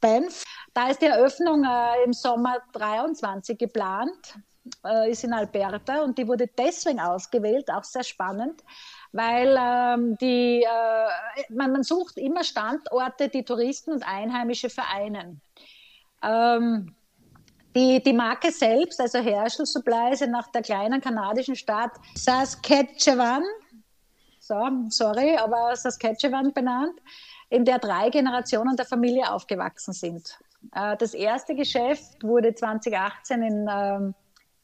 Banff, 0.00 0.44
da 0.74 0.90
ist 0.90 1.02
die 1.02 1.06
Eröffnung 1.06 1.64
äh, 1.64 2.04
im 2.04 2.12
Sommer 2.12 2.58
23 2.72 3.58
geplant 3.58 4.36
äh, 4.84 5.10
ist 5.10 5.24
in 5.24 5.32
Alberta 5.32 6.02
und 6.02 6.18
die 6.18 6.26
wurde 6.26 6.46
deswegen 6.46 7.00
ausgewählt, 7.00 7.70
auch 7.70 7.84
sehr 7.84 8.04
spannend, 8.04 8.62
weil 9.12 9.56
ähm, 9.58 10.16
die, 10.18 10.62
äh, 10.62 11.52
man, 11.52 11.72
man, 11.72 11.82
sucht 11.82 12.16
immer 12.16 12.44
Standorte, 12.44 13.28
die 13.28 13.44
Touristen 13.44 13.92
und 13.92 14.06
Einheimische 14.06 14.70
vereinen. 14.70 15.40
Ähm, 16.22 16.94
die, 17.76 18.02
die 18.02 18.12
Marke 18.12 18.52
selbst, 18.52 19.00
also 19.00 19.18
Herschel 19.18 19.66
Supply, 19.66 20.12
ist 20.12 20.26
nach 20.28 20.48
der 20.52 20.62
kleinen 20.62 21.00
kanadischen 21.00 21.56
Stadt 21.56 21.92
Saskatchewan, 22.14 23.42
so, 24.38 24.54
sorry, 24.90 25.36
aber 25.36 25.74
Saskatchewan 25.74 26.52
benannt, 26.52 27.00
in 27.50 27.64
der 27.64 27.78
drei 27.78 28.10
Generationen 28.10 28.76
der 28.76 28.86
Familie 28.86 29.30
aufgewachsen 29.32 29.92
sind. 29.92 30.38
Äh, 30.74 30.96
das 30.96 31.14
erste 31.14 31.54
Geschäft 31.54 32.22
wurde 32.22 32.54
2018 32.54 33.42
in 33.42 33.68
ähm, 33.70 34.14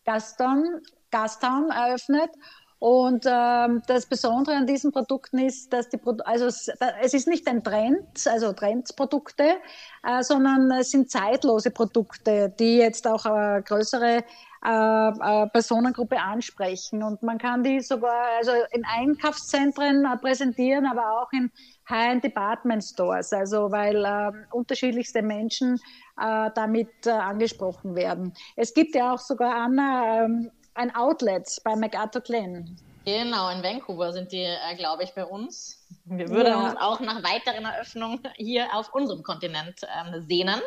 Gaston, 0.05 0.81
Gastown 1.11 1.71
eröffnet. 1.71 2.31
Und 2.79 3.27
ähm, 3.27 3.83
das 3.87 4.07
Besondere 4.07 4.57
an 4.57 4.67
diesen 4.67 4.91
Produkten 4.91 5.39
ist, 5.39 5.71
dass 5.71 5.91
die 5.91 5.99
Pro 5.99 6.17
also 6.25 6.47
es 6.47 7.13
ist 7.13 7.29
nicht 7.29 7.47
ein 7.47 7.63
Trend, 7.63 8.27
also 8.27 8.55
Trendprodukte, 8.55 9.57
äh, 10.03 10.23
sondern 10.23 10.71
es 10.71 10.91
sind 10.91 11.11
zeitlose 11.11 11.71
Produkte, 11.73 12.49
die 12.59 12.79
jetzt 12.79 13.07
auch 13.07 13.27
äh, 13.27 13.61
größere 13.61 14.25
äh, 14.65 15.09
äh, 15.09 15.47
Personengruppe 15.49 16.21
ansprechen. 16.21 17.03
Und 17.03 17.23
man 17.23 17.39
kann 17.39 17.63
die 17.63 17.81
sogar 17.81 18.37
also 18.39 18.53
in 18.73 18.85
Einkaufszentren 18.85 20.05
äh, 20.05 20.17
präsentieren, 20.19 20.87
aber 20.87 21.21
auch 21.21 21.33
in 21.33 21.51
High-End 21.91 22.25
Department 22.25 22.85
Stores, 22.85 23.33
also 23.33 23.71
weil 23.71 24.05
äh, 24.05 24.33
unterschiedlichste 24.53 25.23
Menschen 25.23 25.81
äh, 26.21 26.51
damit 26.55 26.89
äh, 27.07 27.11
angesprochen 27.11 27.95
werden. 27.95 28.33
Es 28.57 28.73
gibt 28.73 28.95
ja 28.95 29.15
auch 29.15 29.19
sogar 29.19 29.55
Anna, 29.55 30.25
ähm, 30.25 30.51
ein 30.75 30.95
Outlet 30.95 31.47
bei 31.65 31.77
MacArthur 31.77 32.23
Glen. 32.23 32.77
Genau, 33.05 33.51
in 33.51 33.63
Vancouver 33.63 34.13
sind 34.13 34.31
die, 34.31 34.43
äh, 34.43 34.77
glaube 34.77 35.05
ich, 35.05 35.15
bei 35.15 35.25
uns. 35.25 35.79
Wir 36.05 36.29
würden 36.29 36.49
ja. 36.49 36.71
uns 36.71 36.77
auch 36.79 37.01
nach 37.01 37.23
weiteren 37.23 37.65
Eröffnungen 37.65 38.21
hier 38.37 38.69
auf 38.75 38.93
unserem 38.95 39.23
Kontinent 39.23 39.81
ähm, 39.83 40.23
sehnen. 40.29 40.61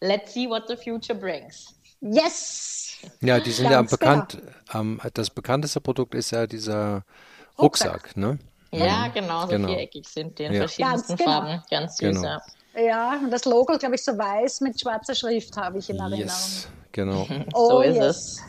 Let's 0.00 0.34
see 0.34 0.48
what 0.48 0.68
the 0.68 0.76
future 0.76 1.18
brings. 1.18 1.74
Yes! 2.00 2.96
Ja, 3.20 3.40
die 3.40 3.50
sind 3.50 3.70
Ganz 3.70 3.90
ja 3.90 3.96
bekannt. 3.96 4.42
Ähm, 4.74 5.00
das 5.14 5.30
bekannteste 5.30 5.80
Produkt 5.80 6.14
ist 6.14 6.30
ja 6.30 6.46
dieser 6.46 7.04
Rucksack, 7.58 7.92
Rucksack. 7.92 8.16
ne? 8.16 8.38
Ja, 8.78 9.08
genau, 9.08 9.42
so 9.42 9.48
genau. 9.48 9.68
viereckig 9.68 10.06
sind 10.08 10.38
die 10.38 10.44
in 10.44 10.52
ja. 10.52 10.60
verschiedensten 10.60 11.16
genau. 11.16 11.30
Farben. 11.30 11.62
Ganz 11.70 11.96
süß, 11.96 12.16
genau. 12.16 12.22
ja. 12.22 12.42
Ja, 12.78 13.18
und 13.22 13.30
das 13.30 13.46
Logo, 13.46 13.78
glaube 13.78 13.94
ich, 13.94 14.04
so 14.04 14.16
weiß 14.16 14.60
mit 14.60 14.78
schwarzer 14.78 15.14
Schrift 15.14 15.56
habe 15.56 15.78
ich 15.78 15.88
in 15.88 15.96
Erinnerung. 15.96 16.26
Yes, 16.26 16.68
genau. 16.92 17.26
oh, 17.54 17.70
so 17.70 17.80
ist 17.80 17.96
yes. 17.96 18.16
es. 18.16 18.42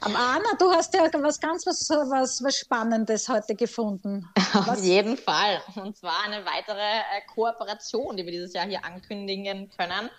Aber 0.00 0.18
Anna, 0.18 0.50
du 0.58 0.70
hast 0.70 0.94
ja 0.94 1.08
was 1.20 1.40
ganz 1.40 1.66
was, 1.66 1.88
was, 1.88 2.42
was 2.42 2.56
Spannendes 2.56 3.28
heute 3.28 3.54
gefunden. 3.54 4.26
Auf 4.54 4.66
was? 4.66 4.84
jeden 4.84 5.16
Fall. 5.16 5.60
Und 5.74 5.96
zwar 5.96 6.24
eine 6.24 6.44
weitere 6.44 6.78
äh, 6.78 7.22
Kooperation, 7.34 8.16
die 8.16 8.24
wir 8.24 8.32
dieses 8.32 8.52
Jahr 8.52 8.66
hier 8.66 8.84
ankündigen 8.84 9.70
können. 9.70 10.10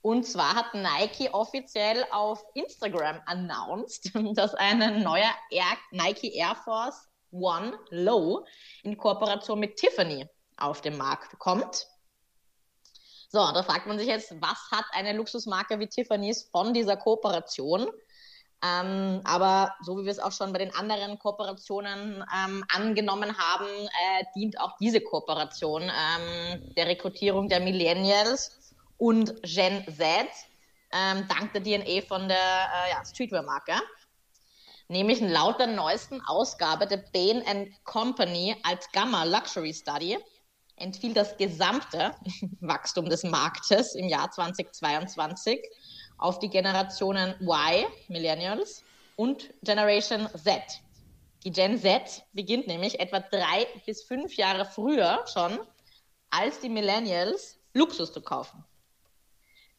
Und 0.00 0.26
zwar 0.26 0.54
hat 0.54 0.74
Nike 0.74 1.28
offiziell 1.32 2.04
auf 2.10 2.42
Instagram 2.54 3.20
announced, 3.26 4.10
dass 4.34 4.54
eine 4.54 5.00
neue 5.00 5.24
Air, 5.50 5.76
Nike 5.90 6.34
Air 6.34 6.56
Force 6.64 7.08
One 7.30 7.78
Low 7.90 8.44
in 8.82 8.96
Kooperation 8.96 9.60
mit 9.60 9.76
Tiffany 9.76 10.26
auf 10.56 10.80
den 10.80 10.96
Markt 10.96 11.38
kommt. 11.38 11.86
So, 13.30 13.38
da 13.38 13.62
fragt 13.62 13.86
man 13.86 13.98
sich 13.98 14.08
jetzt, 14.08 14.34
was 14.40 14.58
hat 14.70 14.86
eine 14.92 15.12
Luxusmarke 15.12 15.78
wie 15.78 15.86
Tiffany's 15.86 16.48
von 16.50 16.72
dieser 16.72 16.96
Kooperation? 16.96 17.88
Ähm, 18.64 19.20
aber 19.24 19.76
so 19.82 19.98
wie 19.98 20.04
wir 20.04 20.10
es 20.10 20.18
auch 20.18 20.32
schon 20.32 20.52
bei 20.52 20.58
den 20.58 20.74
anderen 20.74 21.18
Kooperationen 21.18 22.24
ähm, 22.34 22.64
angenommen 22.74 23.36
haben, 23.38 23.66
äh, 23.66 24.24
dient 24.34 24.58
auch 24.58 24.76
diese 24.80 25.00
Kooperation 25.00 25.82
ähm, 25.82 26.74
der 26.74 26.86
Rekrutierung 26.86 27.48
der 27.48 27.60
Millennials 27.60 28.74
und 28.96 29.40
Gen 29.42 29.84
Z 29.86 30.26
ähm, 30.90 31.26
dank 31.28 31.52
der 31.52 31.62
DNA 31.62 32.02
von 32.06 32.28
der 32.28 32.36
äh, 32.36 32.90
ja, 32.90 33.04
Streetwear-Marke. 33.04 33.74
Nämlich 34.88 35.20
laut 35.20 35.60
der 35.60 35.66
neuesten 35.66 36.20
Ausgabe 36.22 36.86
der 36.86 37.04
Bain 37.12 37.74
Company 37.84 38.56
als 38.62 38.90
Gamma 38.92 39.24
Luxury 39.24 39.74
Study 39.74 40.18
entfiel 40.76 41.12
das 41.12 41.36
gesamte 41.36 42.14
Wachstum 42.60 43.08
des 43.08 43.22
Marktes 43.22 43.94
im 43.94 44.08
Jahr 44.08 44.30
2022 44.30 45.60
auf 46.16 46.38
die 46.38 46.48
Generationen 46.48 47.34
Y, 47.40 47.86
Millennials, 48.08 48.82
und 49.16 49.52
Generation 49.62 50.28
Z. 50.36 50.62
Die 51.44 51.50
Gen 51.50 51.76
Z 51.76 52.24
beginnt 52.32 52.68
nämlich 52.68 53.00
etwa 53.00 53.18
drei 53.20 53.66
bis 53.84 54.04
fünf 54.04 54.36
Jahre 54.36 54.64
früher 54.64 55.24
schon 55.32 55.58
als 56.30 56.60
die 56.60 56.68
Millennials 56.68 57.58
Luxus 57.74 58.12
zu 58.12 58.20
kaufen. 58.20 58.64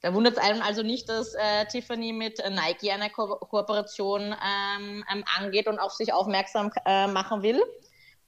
Da 0.02 0.14
wundert 0.14 0.38
es 0.38 0.40
einem 0.40 0.62
also 0.62 0.82
nicht, 0.82 1.10
dass 1.10 1.34
äh, 1.36 1.66
Tiffany 1.66 2.14
mit 2.14 2.40
äh, 2.40 2.50
Nike 2.50 2.92
eine 2.92 3.10
Ko 3.10 3.36
Kooperation 3.36 4.22
ähm, 4.22 5.04
ähm, 5.12 5.24
angeht 5.38 5.68
und 5.68 5.80
auf 5.80 5.92
sich 5.92 6.14
aufmerksam 6.14 6.72
äh, 6.86 7.08
machen 7.08 7.44
will. 7.44 7.62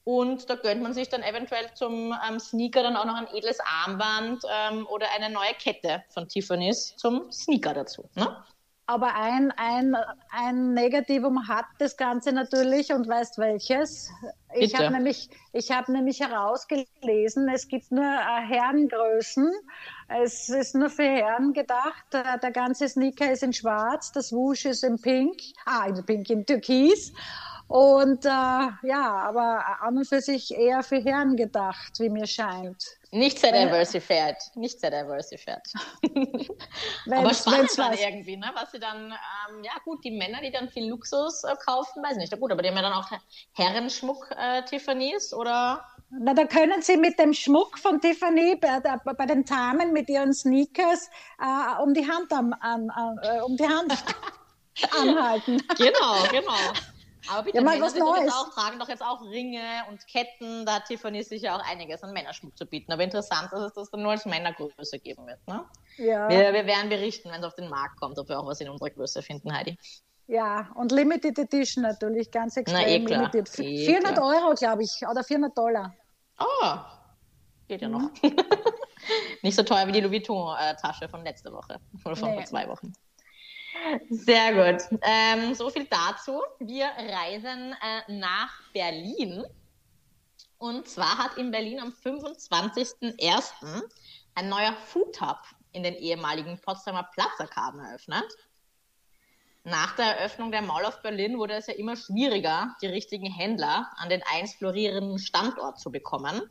Und 0.04 0.50
da 0.50 0.56
gönnt 0.56 0.82
man 0.82 0.94
sich 0.94 1.10
dann 1.10 1.22
eventuell 1.22 1.72
zum 1.75 2.13
ähm, 2.28 2.40
Sneaker 2.40 2.84
dann 2.84 2.98
auch 2.98 3.06
noch 3.06 3.16
ein 3.16 3.28
edles 3.34 3.60
Armband 3.60 4.44
ähm, 4.50 4.88
oder 4.88 5.08
eine 5.16 5.30
neue 5.30 5.54
Kette 5.54 6.04
von 6.10 6.28
Tiffany's 6.28 6.96
zum 6.98 7.32
Sneaker 7.32 7.74
dazu. 7.74 8.10
Ne? 8.16 8.36
Aber 8.88 9.16
ein, 9.16 9.52
ein, 9.52 9.96
ein 10.32 10.74
Negativum 10.74 11.48
hat 11.48 11.66
das 11.80 11.96
Ganze 11.96 12.34
natürlich 12.34 12.92
und 12.92 13.08
weißt 13.08 13.38
welches? 13.38 14.12
Ich 14.54 14.76
habe 14.76 14.92
nämlich, 14.92 15.30
hab 15.54 15.88
nämlich 15.88 16.20
herausgelesen, 16.20 17.48
es 17.48 17.68
gibt 17.68 17.92
nur 17.92 18.04
äh, 18.04 18.42
Herrengrößen. 18.48 19.50
Es 20.10 20.50
ist 20.50 20.76
nur 20.76 20.90
für 20.90 21.04
Herren 21.04 21.54
gedacht. 21.54 22.06
Der, 22.12 22.38
der 22.38 22.52
ganze 22.52 22.90
Sneaker 22.90 23.32
ist 23.32 23.44
in 23.44 23.54
schwarz, 23.54 24.12
das 24.12 24.34
Wusch 24.34 24.66
ist 24.66 24.84
in 24.84 25.00
pink, 25.00 25.40
ah, 25.66 25.86
in 25.86 26.06
pink, 26.06 26.30
in 26.30 26.46
türkis. 26.46 27.14
Und 27.68 28.26
äh, 28.26 28.30
ja, 28.30 29.24
aber 29.26 29.82
an 29.82 29.98
und 29.98 30.06
für 30.06 30.20
sich 30.20 30.54
eher 30.54 30.84
für 30.84 30.98
Herren 30.98 31.38
gedacht, 31.38 32.00
wie 32.00 32.10
mir 32.10 32.28
scheint. 32.28 33.00
Nicht 33.13 33.39
sehr 33.39 33.51
diversified, 33.51 34.38
nicht 34.56 34.80
sehr 34.80 34.89
diversified. 34.89 35.62
aber 37.12 37.34
spannend 37.34 37.70
dann 37.77 37.94
irgendwie, 37.94 38.38
ne? 38.38 38.51
was 38.53 38.72
sie 38.72 38.80
dann, 38.80 39.12
ähm, 39.12 39.63
ja 39.63 39.74
gut, 39.84 40.01
die 40.06 40.12
Männer, 40.12 40.39
die 40.41 40.50
dann 40.50 40.70
viel 40.70 40.88
Luxus 40.89 41.44
äh, 41.44 41.53
kaufen, 41.65 42.01
weiß 42.01 42.15
nicht, 42.15 42.32
ja, 42.32 42.38
gut, 42.38 42.53
aber 42.53 42.62
die 42.62 42.70
haben 42.70 42.77
ja 42.77 42.84
dann 42.84 42.94
auch 42.94 43.10
Herrenschmuck, 43.53 44.32
äh, 44.38 44.63
Tiffany's, 44.63 45.34
oder? 45.34 45.84
Na, 46.10 46.34
da 46.34 46.46
können 46.46 46.82
Sie 46.82 46.96
mit 46.96 47.20
dem 47.20 47.34
Schmuck 47.34 47.77
von 47.77 48.00
Tiffany 48.00 48.56
bei, 48.56 48.80
bei 48.80 49.25
den 49.25 49.44
Damen 49.44 49.91
mit 49.91 50.10
ihren 50.10 50.34
Sneakers 50.34 51.10
äh, 51.39 51.82
um 51.82 51.94
die 51.94 52.10
Hand 52.10 52.32
am, 52.32 52.53
an, 52.62 52.89
an, 52.89 53.20
äh, 53.24 53.41
um 53.41 53.58
die 53.58 53.68
Hand 53.68 53.94
anhalten. 54.98 55.62
Genau, 55.77 56.24
genau. 56.32 56.74
Aber 57.30 57.44
bitte, 57.44 57.58
ja, 57.58 57.63
mal 57.63 57.80
was 57.80 57.96
Neues. 57.96 58.32
Auch, 58.34 58.54
tragen 58.54 58.80
doch 58.80 58.90
jetzt 58.90 59.04
auch 59.04 59.22
Ringe 59.22 59.84
und 59.90 60.06
Ketten. 60.08 60.66
Da 60.66 60.75
hat 60.75 60.86
Tiffany 60.86 61.24
sicher 61.24 61.56
auch 61.56 61.63
einiges 61.70 62.04
an 62.04 62.13
Männerschmuck 62.13 62.58
zu 62.58 62.66
bieten. 62.66 62.92
Aber 62.92 63.04
interessant 63.04 63.46
ist, 63.46 63.54
dass 63.54 63.68
es 63.68 63.74
das 63.74 63.90
dann 63.92 64.01
nur 64.01 64.12
als 64.12 64.25
Männergröße 64.25 65.00
geben 65.00 65.28
wird. 65.28 65.40
Ne? 65.48 65.63
Ja. 65.98 66.30
Wir, 66.30 66.54
wir 66.54 66.66
werden 66.66 66.90
berichten, 66.90 67.30
wenn 67.30 67.42
es 67.42 67.46
auf 67.46 67.56
den 67.56 67.70
Markt 67.70 68.00
kommt, 68.00 68.18
ob 68.18 68.30
wir 68.30 68.40
auch 68.40 68.48
was 68.48 68.62
in 68.62 68.70
unserer 68.70 68.90
Größe 68.90 69.22
finden, 69.22 69.54
Heidi. 69.54 69.78
Ja, 70.28 70.70
und 70.75 70.92
Limited 70.92 71.38
Edition 71.38 71.84
natürlich, 71.84 72.32
ganz 72.32 72.56
extrem 72.56 72.82
Na, 72.82 72.88
eh 72.88 73.04
klar. 73.04 73.30
limited. 73.32 73.60
Eh 73.60 73.86
400 73.86 74.13
klar. 74.13 74.28
Euro, 74.28 74.54
glaube 74.56 74.84
ich, 74.84 75.01
oder 75.10 75.24
400 75.24 75.58
Dollar. 75.58 75.94
Oh, 76.40 76.78
geht 77.68 77.82
ja 77.82 77.90
noch. 77.90 78.10
Mhm. 78.24 78.36
Nicht 79.42 79.56
so 79.56 79.63
teuer 79.63 79.88
wie 79.88 79.92
die 79.92 80.00
Louis 80.00 80.28
Vuitton-Tasche 80.28 81.10
von 81.10 81.24
letzter 81.24 81.51
Woche 81.51 81.80
oder 82.06 82.16
von 82.16 82.30
nee. 82.30 82.36
vor 82.36 82.46
zwei 82.46 82.68
Wochen. 82.68 82.94
Sehr 84.10 84.54
gut. 84.54 85.00
Ähm, 85.02 85.54
so 85.54 85.70
viel 85.70 85.86
dazu. 85.86 86.42
Wir 86.60 86.86
reisen 86.86 87.74
äh, 87.74 88.12
nach 88.12 88.52
Berlin. 88.74 89.44
Und 90.58 90.88
zwar 90.88 91.18
hat 91.18 91.38
in 91.38 91.52
Berlin 91.52 91.80
am 91.80 91.90
25.01. 91.90 93.82
ein 94.36 94.50
neuer 94.50 94.74
Food 94.74 95.20
Hub 95.22 95.40
in 95.72 95.84
den 95.84 95.96
ehemaligen 95.96 96.60
Potsdamer 96.60 97.10
Platzarkaden 97.14 97.79
eröffnet. 97.79 98.25
Nach 99.64 99.96
der 99.96 100.18
Eröffnung 100.18 100.51
der 100.51 100.62
Mall 100.62 100.86
of 100.86 101.01
Berlin 101.01 101.38
wurde 101.38 101.53
es 101.53 101.68
ja 101.68 101.74
immer 101.75 101.96
schwieriger, 101.96 102.75
die 102.82 102.88
richtigen 102.88 103.32
Händler 103.32 103.92
an 103.98 104.10
den 104.10 104.24
einst 104.32 104.58
florierenden 104.58 105.20
Standort 105.20 105.79
zu 105.79 105.92
bekommen. 105.92 106.42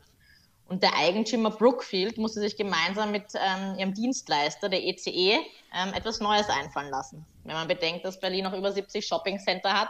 Und 0.65 0.83
der 0.83 0.95
Eigentümer 0.95 1.51
Brookfield 1.51 2.17
musste 2.17 2.39
sich 2.39 2.55
gemeinsam 2.55 3.11
mit 3.11 3.25
ähm, 3.35 3.77
ihrem 3.77 3.93
Dienstleister, 3.93 4.69
der 4.69 4.81
ECE, 4.81 5.09
e, 5.09 5.39
ähm, 5.73 5.93
etwas 5.93 6.21
Neues 6.21 6.47
einfallen 6.49 6.89
lassen. 6.89 7.25
Wenn 7.43 7.55
man 7.55 7.67
bedenkt, 7.67 8.05
dass 8.05 8.19
Berlin 8.19 8.43
noch 8.43 8.53
über 8.53 8.71
70 8.71 9.05
Shoppingcenter 9.05 9.73
hat, 9.73 9.89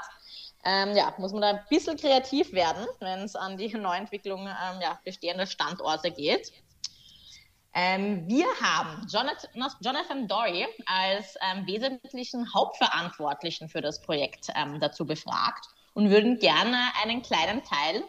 ähm, 0.63 0.95
ja, 0.95 1.13
muss 1.17 1.31
man 1.31 1.41
da 1.41 1.49
ein 1.49 1.65
bisschen 1.69 1.97
kreativ 1.97 2.53
werden, 2.53 2.85
wenn 2.99 3.21
es 3.21 3.35
an 3.35 3.57
die 3.57 3.69
Neuentwicklung 3.77 4.41
ähm, 4.41 4.81
ja, 4.81 4.99
bestehender 5.03 5.45
Standorte 5.45 6.11
geht. 6.11 6.51
Ähm, 7.73 8.27
wir 8.27 8.47
haben 8.61 9.07
Jonathan, 9.07 9.49
Jonathan 9.79 10.27
Dory 10.27 10.67
als 10.85 11.35
ähm, 11.41 11.65
wesentlichen 11.65 12.53
Hauptverantwortlichen 12.53 13.69
für 13.69 13.81
das 13.81 14.01
Projekt 14.01 14.49
dazu 14.79 15.05
befragt 15.05 15.65
und 15.93 16.09
würden 16.09 16.37
gerne 16.37 16.77
einen 17.01 17.21
kleinen 17.21 17.63
Teil 17.63 18.03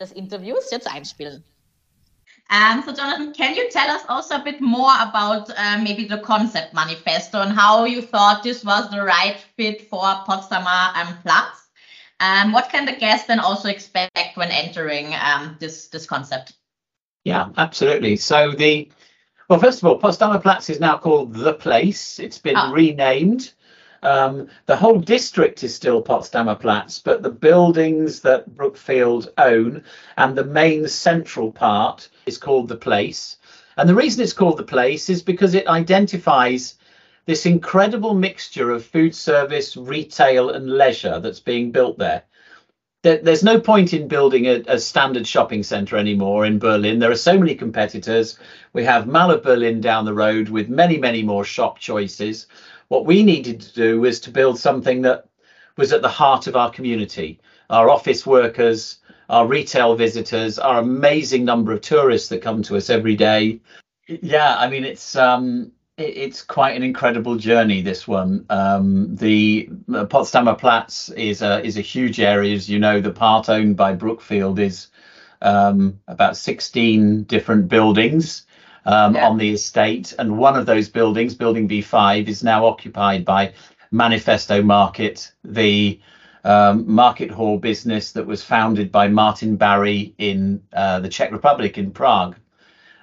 des 0.00 0.12
Interviews 0.12 0.70
jetzt 0.70 0.90
einspielen. 0.90 1.44
Um, 2.50 2.82
so, 2.82 2.92
Jonathan, 2.92 3.32
can 3.32 3.54
you 3.54 3.70
tell 3.70 3.88
us 3.88 4.02
also 4.08 4.34
a 4.34 4.42
bit 4.42 4.60
more 4.60 4.90
about 5.00 5.48
uh, 5.56 5.78
maybe 5.80 6.04
the 6.04 6.18
concept 6.18 6.74
manifesto 6.74 7.40
and 7.40 7.52
how 7.52 7.84
you 7.84 8.02
thought 8.02 8.42
this 8.42 8.64
was 8.64 8.90
the 8.90 9.02
right 9.02 9.36
fit 9.56 9.88
for 9.88 10.02
Potsdamer 10.26 10.96
um, 10.96 11.16
Platz? 11.22 11.68
Um, 12.18 12.52
what 12.52 12.68
can 12.68 12.86
the 12.86 12.92
guest 12.92 13.28
then 13.28 13.38
also 13.38 13.68
expect 13.68 14.36
when 14.36 14.50
entering 14.50 15.14
um, 15.14 15.56
this 15.60 15.88
this 15.88 16.06
concept? 16.06 16.52
Yeah, 17.24 17.48
absolutely. 17.56 18.16
So 18.16 18.50
the 18.50 18.90
well, 19.48 19.58
first 19.58 19.82
of 19.82 19.88
all, 19.88 20.00
Potsdamer 20.00 20.42
Platz 20.42 20.68
is 20.70 20.80
now 20.80 20.98
called 20.98 21.34
the 21.34 21.54
place. 21.54 22.18
It's 22.18 22.38
been 22.38 22.56
oh. 22.56 22.72
renamed. 22.72 23.52
Um, 24.02 24.48
the 24.66 24.76
whole 24.76 24.98
district 24.98 25.62
is 25.62 25.74
still 25.74 26.02
Potsdamer 26.02 26.58
Platz, 26.58 26.98
but 26.98 27.22
the 27.22 27.30
buildings 27.30 28.20
that 28.20 28.54
Brookfield 28.54 29.30
own 29.36 29.84
and 30.16 30.36
the 30.36 30.44
main 30.44 30.88
central 30.88 31.52
part 31.52 32.08
is 32.24 32.38
called 32.38 32.68
the 32.68 32.76
place. 32.76 33.36
And 33.76 33.88
the 33.88 33.94
reason 33.94 34.22
it's 34.22 34.32
called 34.32 34.56
the 34.56 34.62
place 34.62 35.08
is 35.10 35.22
because 35.22 35.54
it 35.54 35.68
identifies 35.68 36.76
this 37.26 37.46
incredible 37.46 38.14
mixture 38.14 38.70
of 38.70 38.84
food 38.84 39.14
service, 39.14 39.76
retail, 39.76 40.50
and 40.50 40.68
leisure 40.68 41.20
that's 41.20 41.40
being 41.40 41.70
built 41.70 41.98
there. 41.98 42.22
there's 43.02 43.44
no 43.44 43.60
point 43.60 43.94
in 43.94 44.08
building 44.08 44.46
a, 44.46 44.62
a 44.66 44.78
standard 44.78 45.26
shopping 45.26 45.62
centre 45.62 45.96
anymore 45.96 46.44
in 46.44 46.58
Berlin. 46.58 46.98
There 46.98 47.10
are 47.10 47.16
so 47.16 47.38
many 47.38 47.54
competitors. 47.54 48.38
We 48.72 48.84
have 48.84 49.06
Mall 49.06 49.30
of 49.30 49.42
Berlin 49.42 49.80
down 49.80 50.04
the 50.04 50.12
road 50.14 50.48
with 50.48 50.68
many, 50.68 50.98
many 50.98 51.22
more 51.22 51.44
shop 51.44 51.78
choices. 51.78 52.46
What 52.90 53.06
we 53.06 53.22
needed 53.22 53.60
to 53.60 53.72
do 53.72 54.00
was 54.00 54.18
to 54.20 54.32
build 54.32 54.58
something 54.58 55.02
that 55.02 55.28
was 55.76 55.92
at 55.92 56.02
the 56.02 56.08
heart 56.08 56.48
of 56.48 56.56
our 56.56 56.72
community, 56.72 57.38
our 57.70 57.88
office 57.88 58.26
workers, 58.26 58.98
our 59.28 59.46
retail 59.46 59.94
visitors, 59.94 60.58
our 60.58 60.80
amazing 60.80 61.44
number 61.44 61.72
of 61.72 61.82
tourists 61.82 62.30
that 62.30 62.42
come 62.42 62.64
to 62.64 62.76
us 62.76 62.90
every 62.90 63.14
day. 63.14 63.60
Yeah, 64.08 64.56
I 64.58 64.68
mean 64.68 64.82
it's 64.82 65.14
um, 65.14 65.70
it's 65.98 66.42
quite 66.42 66.74
an 66.74 66.82
incredible 66.82 67.36
journey. 67.36 67.80
This 67.80 68.08
one, 68.08 68.44
um, 68.50 69.14
the 69.14 69.68
uh, 69.94 70.06
Potsdamer 70.06 70.58
Platz 70.58 71.10
is 71.10 71.42
a 71.42 71.64
is 71.64 71.78
a 71.78 71.82
huge 71.82 72.18
area, 72.18 72.56
as 72.56 72.68
you 72.68 72.80
know. 72.80 73.00
The 73.00 73.12
part 73.12 73.48
owned 73.48 73.76
by 73.76 73.92
Brookfield 73.92 74.58
is 74.58 74.88
um, 75.42 76.00
about 76.08 76.36
16 76.36 77.22
different 77.22 77.68
buildings 77.68 78.46
um, 78.86 79.14
yeah. 79.14 79.28
on 79.28 79.38
the 79.38 79.50
estate. 79.50 80.14
And 80.18 80.38
one 80.38 80.56
of 80.56 80.66
those 80.66 80.88
buildings, 80.88 81.34
Building 81.34 81.68
B5, 81.68 82.28
is 82.28 82.42
now 82.42 82.66
occupied 82.66 83.24
by 83.24 83.52
Manifesto 83.90 84.62
Market, 84.62 85.32
the 85.44 86.00
um, 86.44 86.90
market 86.90 87.30
hall 87.30 87.58
business 87.58 88.12
that 88.12 88.26
was 88.26 88.42
founded 88.42 88.90
by 88.90 89.08
Martin 89.08 89.56
Barry 89.56 90.14
in 90.18 90.62
uh, 90.72 91.00
the 91.00 91.08
Czech 91.08 91.32
Republic 91.32 91.76
in 91.76 91.90
Prague. 91.90 92.36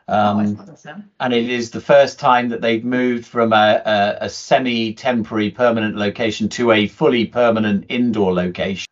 Um, 0.10 0.58
oh, 0.58 1.04
and 1.20 1.34
it 1.34 1.50
is 1.50 1.70
the 1.70 1.82
first 1.82 2.18
time 2.18 2.48
that 2.50 2.62
they've 2.62 2.84
moved 2.84 3.26
from 3.26 3.52
a, 3.52 3.82
a, 3.86 4.26
a 4.26 4.30
semi 4.30 4.94
temporary 4.94 5.52
permanent 5.52 5.98
location 5.98 6.48
to 6.50 6.72
a 6.72 6.88
fully 6.88 7.26
permanent 7.26 7.86
indoor 7.90 8.34
location. 8.34 8.88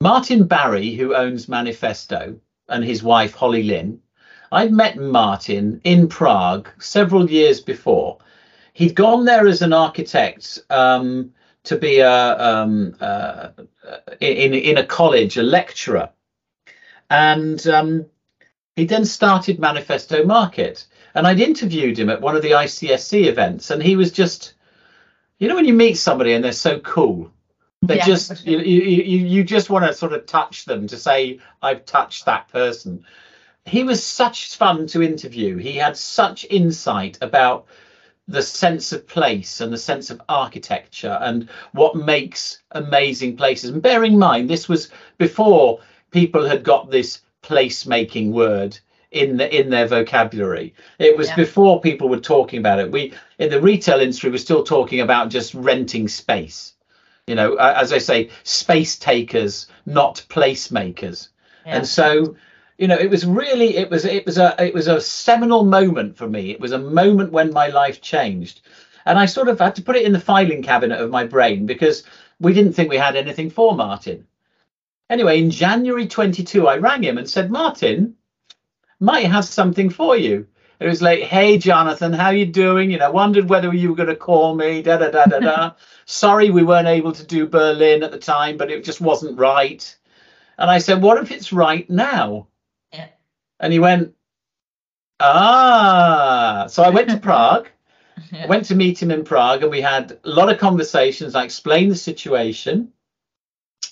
Martin 0.00 0.46
Barry, 0.46 0.94
who 0.94 1.14
owns 1.14 1.48
Manifesto, 1.48 2.38
and 2.68 2.84
his 2.84 3.02
wife 3.02 3.34
Holly 3.34 3.64
Lynn, 3.64 4.00
I'd 4.52 4.72
met 4.72 4.96
Martin 4.96 5.80
in 5.84 6.08
Prague 6.08 6.68
several 6.80 7.30
years 7.30 7.60
before. 7.60 8.18
He'd 8.72 8.94
gone 8.94 9.24
there 9.24 9.46
as 9.46 9.62
an 9.62 9.72
architect 9.72 10.58
um, 10.70 11.32
to 11.64 11.76
be 11.76 12.00
a 12.00 12.38
um, 12.38 12.96
uh, 13.00 13.48
in 14.20 14.54
in 14.54 14.78
a 14.78 14.86
college, 14.86 15.36
a 15.36 15.42
lecturer, 15.42 16.10
and 17.10 17.64
um, 17.66 18.06
he 18.76 18.84
then 18.84 19.04
started 19.04 19.58
Manifesto 19.58 20.24
Market. 20.24 20.86
And 21.14 21.26
I'd 21.26 21.40
interviewed 21.40 21.98
him 21.98 22.08
at 22.08 22.20
one 22.20 22.36
of 22.36 22.42
the 22.42 22.52
ICSC 22.52 23.26
events, 23.26 23.70
and 23.70 23.82
he 23.82 23.96
was 23.96 24.12
just, 24.12 24.54
you 25.38 25.48
know, 25.48 25.56
when 25.56 25.64
you 25.64 25.74
meet 25.74 25.94
somebody 25.94 26.32
and 26.34 26.44
they're 26.44 26.52
so 26.52 26.78
cool, 26.80 27.32
They 27.82 27.96
yeah, 27.96 28.06
just 28.06 28.46
you, 28.46 28.58
you 28.58 29.26
you 29.26 29.44
just 29.44 29.70
want 29.70 29.84
to 29.86 29.92
sort 29.92 30.12
of 30.12 30.26
touch 30.26 30.66
them 30.66 30.86
to 30.86 30.96
say 30.96 31.40
I've 31.62 31.84
touched 31.84 32.26
that 32.26 32.48
person. 32.48 33.04
He 33.70 33.84
was 33.84 34.04
such 34.04 34.56
fun 34.56 34.88
to 34.88 35.00
interview. 35.00 35.56
He 35.56 35.74
had 35.74 35.96
such 35.96 36.44
insight 36.50 37.18
about 37.20 37.66
the 38.26 38.42
sense 38.42 38.92
of 38.92 39.06
place 39.06 39.60
and 39.60 39.72
the 39.72 39.78
sense 39.78 40.10
of 40.10 40.20
architecture 40.28 41.16
and 41.20 41.48
what 41.70 41.94
makes 41.94 42.62
amazing 42.72 43.36
places. 43.36 43.70
And 43.70 43.80
bear 43.80 44.02
in 44.02 44.18
mind, 44.18 44.50
this 44.50 44.68
was 44.68 44.90
before 45.18 45.80
people 46.10 46.48
had 46.48 46.64
got 46.64 46.90
this 46.90 47.20
placemaking 47.44 48.32
word 48.32 48.76
in 49.12 49.36
the, 49.36 49.56
in 49.56 49.70
their 49.70 49.86
vocabulary. 49.86 50.74
It 50.98 51.16
was 51.16 51.28
yeah. 51.28 51.36
before 51.36 51.80
people 51.80 52.08
were 52.08 52.20
talking 52.20 52.58
about 52.58 52.80
it. 52.80 52.90
We 52.90 53.14
in 53.38 53.50
the 53.50 53.60
retail 53.60 54.00
industry 54.00 54.30
were 54.30 54.38
still 54.38 54.64
talking 54.64 55.00
about 55.00 55.30
just 55.30 55.54
renting 55.54 56.08
space. 56.08 56.74
You 57.28 57.36
know, 57.36 57.54
as 57.54 57.92
I 57.92 57.98
say, 57.98 58.30
space 58.42 58.98
takers, 58.98 59.68
not 59.86 60.26
placemakers. 60.28 61.28
Yeah. 61.64 61.76
And 61.76 61.86
so 61.86 62.34
you 62.80 62.88
know 62.88 62.96
it 62.96 63.10
was 63.10 63.26
really 63.26 63.76
it 63.76 63.90
was 63.90 64.06
it 64.06 64.24
was 64.24 64.38
a 64.38 64.56
it 64.58 64.72
was 64.72 64.88
a 64.88 65.00
seminal 65.02 65.64
moment 65.64 66.16
for 66.16 66.26
me. 66.26 66.50
It 66.50 66.60
was 66.60 66.72
a 66.72 66.78
moment 66.78 67.30
when 67.30 67.52
my 67.52 67.68
life 67.68 68.00
changed. 68.00 68.62
And 69.04 69.18
i 69.18 69.26
sort 69.26 69.48
of 69.48 69.58
had 69.58 69.74
to 69.76 69.82
put 69.82 69.96
it 69.96 70.06
in 70.06 70.12
the 70.12 70.20
filing 70.28 70.62
cabinet 70.62 70.98
of 70.98 71.10
my 71.10 71.24
brain 71.24 71.66
because 71.66 72.04
we 72.40 72.54
didn't 72.54 72.72
think 72.72 72.88
we 72.88 72.96
had 72.96 73.16
anything 73.16 73.50
for 73.50 73.76
martin. 73.76 74.26
Anyway 75.10 75.38
in 75.38 75.50
january 75.50 76.06
22 76.06 76.66
i 76.68 76.78
rang 76.78 77.02
him 77.02 77.18
and 77.18 77.28
said 77.28 77.50
martin 77.50 78.14
might 78.98 79.26
have 79.26 79.44
something 79.44 79.90
for 79.90 80.16
you. 80.16 80.46
It 80.78 80.86
was 80.86 81.02
like 81.02 81.20
hey 81.20 81.58
jonathan 81.58 82.14
how 82.14 82.30
you 82.30 82.46
doing? 82.46 82.90
You 82.90 82.96
know 82.96 83.10
wondered 83.10 83.50
whether 83.50 83.74
you 83.74 83.90
were 83.90 84.02
going 84.02 84.08
to 84.08 84.16
call 84.16 84.54
me 84.54 84.80
da 84.80 84.96
da 84.96 85.10
da 85.10 85.26
da 85.26 85.40
da. 85.40 85.72
Sorry 86.06 86.48
we 86.48 86.62
weren't 86.62 86.88
able 86.88 87.12
to 87.12 87.26
do 87.26 87.46
berlin 87.46 88.02
at 88.02 88.10
the 88.10 88.18
time 88.18 88.56
but 88.56 88.70
it 88.70 88.84
just 88.84 89.02
wasn't 89.02 89.38
right. 89.38 89.84
And 90.56 90.70
i 90.70 90.78
said 90.78 91.02
what 91.02 91.22
if 91.22 91.30
it's 91.30 91.52
right 91.52 91.88
now 91.90 92.46
and 93.60 93.72
he 93.72 93.78
went, 93.78 94.14
ah. 95.20 96.66
So 96.68 96.82
I 96.82 96.90
went 96.90 97.10
to 97.10 97.16
Prague. 97.28 97.68
Yeah. 98.32 98.46
Went 98.46 98.66
to 98.66 98.74
meet 98.74 99.00
him 99.00 99.10
in 99.10 99.24
Prague, 99.24 99.62
and 99.62 99.70
we 99.70 99.80
had 99.80 100.18
a 100.24 100.28
lot 100.28 100.52
of 100.52 100.58
conversations. 100.58 101.34
I 101.34 101.44
explained 101.44 101.90
the 101.90 101.96
situation, 101.96 102.92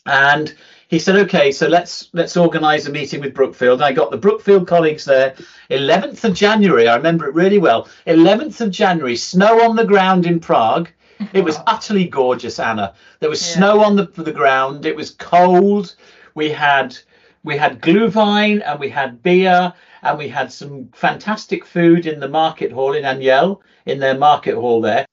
and 0.04 0.54
he 0.88 0.98
said, 0.98 1.16
"Okay, 1.16 1.50
so 1.50 1.66
let's 1.66 2.10
let's 2.12 2.36
organise 2.36 2.86
a 2.86 2.90
meeting 2.90 3.20
with 3.20 3.34
Brookfield." 3.34 3.80
And 3.80 3.86
I 3.86 3.92
got 3.92 4.10
the 4.10 4.18
Brookfield 4.18 4.68
colleagues 4.68 5.04
there. 5.04 5.34
11th 5.70 6.24
of 6.24 6.34
January, 6.34 6.88
I 6.88 6.96
remember 6.96 7.26
it 7.26 7.34
really 7.34 7.58
well. 7.58 7.88
11th 8.06 8.60
of 8.60 8.70
January, 8.70 9.16
snow 9.16 9.62
on 9.62 9.76
the 9.76 9.84
ground 9.84 10.26
in 10.26 10.40
Prague. 10.40 10.90
It 11.32 11.42
was 11.42 11.58
utterly 11.66 12.06
gorgeous, 12.06 12.58
Anna. 12.58 12.94
There 13.20 13.30
was 13.30 13.46
yeah. 13.48 13.56
snow 13.56 13.80
on 13.82 13.96
the 13.96 14.06
the 14.06 14.32
ground. 14.32 14.84
It 14.84 14.94
was 14.94 15.12
cold. 15.12 15.96
We 16.34 16.50
had 16.50 16.98
we 17.44 17.56
had 17.56 17.80
glühwein 17.80 18.62
and 18.64 18.80
we 18.80 18.88
had 18.88 19.22
beer 19.22 19.72
and 20.02 20.18
we 20.18 20.28
had 20.28 20.52
some 20.52 20.88
fantastic 20.92 21.64
food 21.64 22.06
in 22.06 22.20
the 22.20 22.28
market 22.28 22.72
hall 22.72 22.94
in 22.94 23.04
Aniel, 23.04 23.60
in 23.86 23.98
their 23.98 24.18
market 24.18 24.54
hall 24.54 24.80
there. 24.80 25.06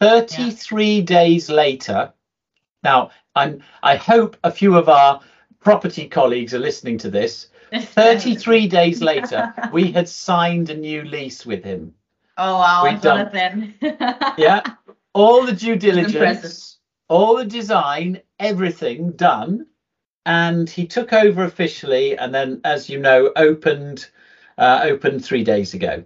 33 0.00 0.98
yeah. 0.98 1.04
days 1.04 1.50
later, 1.50 2.12
now 2.82 3.10
I'm 3.34 3.62
I 3.82 3.96
hope 3.96 4.36
a 4.44 4.50
few 4.50 4.76
of 4.76 4.88
our 4.88 5.20
property 5.60 6.08
colleagues 6.08 6.54
are 6.54 6.60
listening 6.60 6.98
to 6.98 7.10
this. 7.10 7.48
33 7.74 8.68
days 8.68 9.02
later, 9.02 9.52
we 9.72 9.90
had 9.92 10.08
signed 10.08 10.70
a 10.70 10.76
new 10.76 11.02
lease 11.02 11.44
with 11.44 11.64
him. 11.64 11.94
Oh 12.36 12.58
wow, 12.58 12.84
We've 12.84 13.00
done, 13.00 13.74
yeah, 14.38 14.62
all 15.12 15.44
the 15.44 15.52
due 15.52 15.74
diligence, 15.74 16.78
all 17.08 17.36
the 17.36 17.44
design, 17.44 18.20
everything 18.38 19.10
done 19.12 19.66
and 20.28 20.68
he 20.68 20.86
took 20.86 21.14
over 21.14 21.42
officially, 21.42 22.16
and 22.16 22.34
then, 22.34 22.60
as 22.62 22.90
you 22.90 23.00
know, 23.00 23.32
opened 23.34 24.10
uh, 24.58 24.80
opened 24.82 25.24
three 25.24 25.42
days 25.42 25.72
ago. 25.72 26.04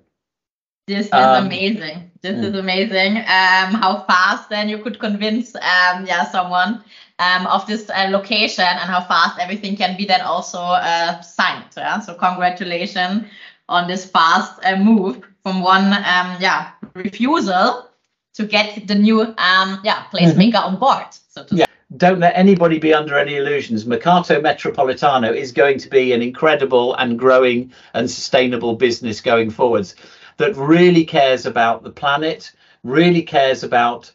This 0.86 1.06
is 1.06 1.12
um, 1.12 1.46
amazing. 1.46 2.10
This 2.22 2.36
mm. 2.36 2.44
is 2.44 2.54
amazing. 2.54 3.16
Um, 3.18 3.74
how 3.82 4.04
fast 4.06 4.48
then 4.48 4.68
you 4.68 4.78
could 4.78 5.00
convince 5.00 5.54
um, 5.56 6.06
yeah 6.06 6.24
someone 6.30 6.84
um, 7.18 7.46
of 7.48 7.66
this 7.66 7.90
uh, 7.90 8.08
location 8.10 8.64
and 8.64 8.88
how 8.88 9.00
fast 9.00 9.40
everything 9.40 9.76
can 9.76 9.96
be 9.96 10.06
then 10.06 10.20
also 10.20 10.58
uh, 10.58 11.20
signed. 11.20 11.64
Yeah? 11.76 11.98
So 12.00 12.14
congratulations 12.14 13.26
on 13.68 13.88
this 13.88 14.06
fast 14.06 14.64
uh, 14.64 14.76
move 14.76 15.22
from 15.42 15.62
one 15.62 15.92
um, 15.92 16.36
yeah 16.38 16.70
refusal 16.94 17.88
to 18.34 18.46
get 18.46 18.86
the 18.86 18.94
new 18.94 19.20
um, 19.22 19.80
yeah 19.82 20.04
placemaker 20.12 20.62
mm-hmm. 20.62 20.74
on 20.74 20.78
board. 20.78 21.06
So 21.28 21.44
yeah 21.50 21.66
don't 21.96 22.20
let 22.20 22.36
anybody 22.36 22.78
be 22.78 22.94
under 22.94 23.18
any 23.18 23.36
illusions. 23.36 23.84
Mercato 23.84 24.40
Metropolitano 24.40 25.34
is 25.34 25.52
going 25.52 25.78
to 25.78 25.88
be 25.88 26.12
an 26.12 26.22
incredible 26.22 26.94
and 26.94 27.18
growing 27.18 27.70
and 27.94 28.10
sustainable 28.10 28.74
business 28.76 29.20
going 29.20 29.50
forwards 29.50 29.94
that 30.38 30.56
really 30.56 31.04
cares 31.04 31.44
about 31.44 31.82
the 31.82 31.90
planet, 31.90 32.52
really 32.82 33.22
cares 33.22 33.62
about 33.62 34.10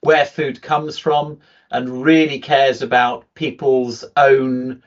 where 0.00 0.24
food 0.24 0.62
comes 0.62 0.98
from, 0.98 1.38
and 1.72 2.02
really 2.02 2.38
cares 2.38 2.82
about 2.82 3.24
people's 3.34 4.04
own 4.16 4.82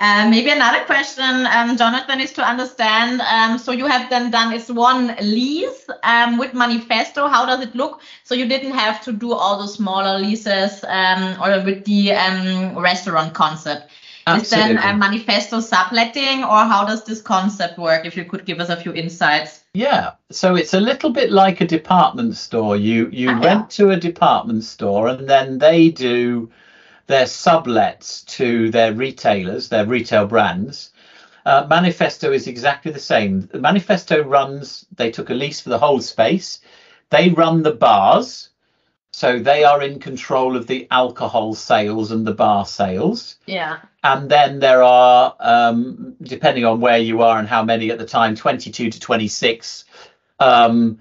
uh, 0.00 0.28
maybe 0.28 0.50
another 0.50 0.84
question, 0.84 1.46
um, 1.46 1.76
Jonathan, 1.76 2.20
is 2.20 2.32
to 2.34 2.42
understand. 2.42 3.20
Um, 3.20 3.58
so 3.58 3.72
you 3.72 3.86
have 3.86 4.08
then 4.08 4.30
done 4.30 4.52
is 4.52 4.70
one 4.70 5.16
lease 5.20 5.86
um, 6.04 6.38
with 6.38 6.54
Manifesto. 6.54 7.26
How 7.26 7.44
does 7.44 7.60
it 7.60 7.74
look? 7.74 8.00
So 8.22 8.34
you 8.34 8.46
didn't 8.46 8.72
have 8.72 9.02
to 9.04 9.12
do 9.12 9.32
all 9.32 9.58
the 9.60 9.66
smaller 9.66 10.18
leases 10.18 10.84
um, 10.86 11.36
or 11.42 11.64
with 11.64 11.84
the 11.84 12.12
um, 12.12 12.78
restaurant 12.78 13.34
concept. 13.34 13.90
Absolutely. 14.28 14.76
Is 14.76 14.82
then 14.82 14.94
a 14.94 14.96
Manifesto 14.96 15.60
subletting, 15.60 16.44
or 16.44 16.64
how 16.64 16.84
does 16.84 17.04
this 17.04 17.22
concept 17.22 17.78
work? 17.78 18.04
If 18.04 18.16
you 18.16 18.24
could 18.24 18.44
give 18.44 18.60
us 18.60 18.68
a 18.68 18.76
few 18.76 18.92
insights. 18.92 19.64
Yeah, 19.74 20.12
so 20.30 20.54
it's 20.54 20.74
a 20.74 20.80
little 20.80 21.10
bit 21.10 21.30
like 21.32 21.60
a 21.60 21.66
department 21.66 22.36
store. 22.36 22.76
You 22.76 23.08
you 23.10 23.30
ah, 23.30 23.40
rent 23.40 23.70
to 23.70 23.90
a 23.90 23.96
department 23.96 24.64
store, 24.64 25.08
and 25.08 25.28
then 25.28 25.58
they 25.58 25.88
do 25.88 26.50
their 27.08 27.24
sublets 27.24 28.24
to 28.26 28.70
their 28.70 28.92
retailers, 28.92 29.68
their 29.68 29.86
retail 29.86 30.26
brands. 30.26 30.90
Uh, 31.44 31.66
Manifesto 31.68 32.30
is 32.32 32.46
exactly 32.46 32.92
the 32.92 33.00
same. 33.00 33.48
Manifesto 33.54 34.22
runs, 34.22 34.86
they 34.94 35.10
took 35.10 35.30
a 35.30 35.34
lease 35.34 35.60
for 35.60 35.70
the 35.70 35.78
whole 35.78 36.00
space. 36.00 36.60
They 37.10 37.30
run 37.30 37.62
the 37.62 37.72
bars. 37.72 38.50
So 39.10 39.38
they 39.38 39.64
are 39.64 39.82
in 39.82 39.98
control 39.98 40.54
of 40.54 40.66
the 40.66 40.86
alcohol 40.90 41.54
sales 41.54 42.12
and 42.12 42.26
the 42.26 42.34
bar 42.34 42.66
sales. 42.66 43.36
Yeah. 43.46 43.78
And 44.04 44.30
then 44.30 44.60
there 44.60 44.82
are, 44.82 45.34
um, 45.40 46.14
depending 46.22 46.66
on 46.66 46.80
where 46.80 46.98
you 46.98 47.22
are 47.22 47.38
and 47.38 47.48
how 47.48 47.64
many 47.64 47.90
at 47.90 47.98
the 47.98 48.06
time, 48.06 48.36
22 48.36 48.90
to 48.90 49.00
26 49.00 49.84
um, 50.40 51.00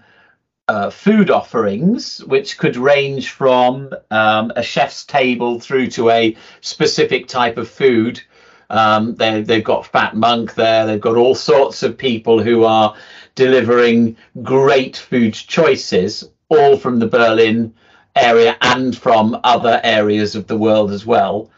uh, 0.68 0.90
food 0.90 1.30
offerings, 1.30 2.24
which 2.26 2.58
could 2.58 2.76
range 2.76 3.32
from 3.32 3.94
um, 4.12 4.52
a 4.56 4.64
chef's 4.64 5.06
table 5.06 5.60
through 5.60 5.88
to 5.88 6.10
a 6.10 6.36
specific 6.62 7.28
type 7.28 7.58
of 7.58 7.70
food. 7.70 8.22
Um, 8.70 9.16
they, 9.16 9.42
they've 9.42 9.64
got 9.64 9.88
Fat 9.88 10.16
Monk 10.16 10.56
there. 10.56 10.86
They've 10.86 11.00
got 11.00 11.16
all 11.16 11.36
sorts 11.36 11.84
of 11.84 11.98
people 11.98 12.42
who 12.44 12.66
are 12.66 12.96
delivering 13.36 14.18
great 14.44 14.98
food 14.98 15.34
choices, 15.34 16.30
all 16.50 16.76
from 16.76 17.00
the 17.00 17.08
Berlin 17.08 17.74
area 18.16 18.58
and 18.62 18.98
from 18.98 19.40
other 19.44 19.80
areas 19.84 20.36
of 20.36 20.48
the 20.48 20.58
world 20.58 20.92
as 20.92 21.06
well. 21.06 21.50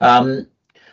Um, 0.00 0.46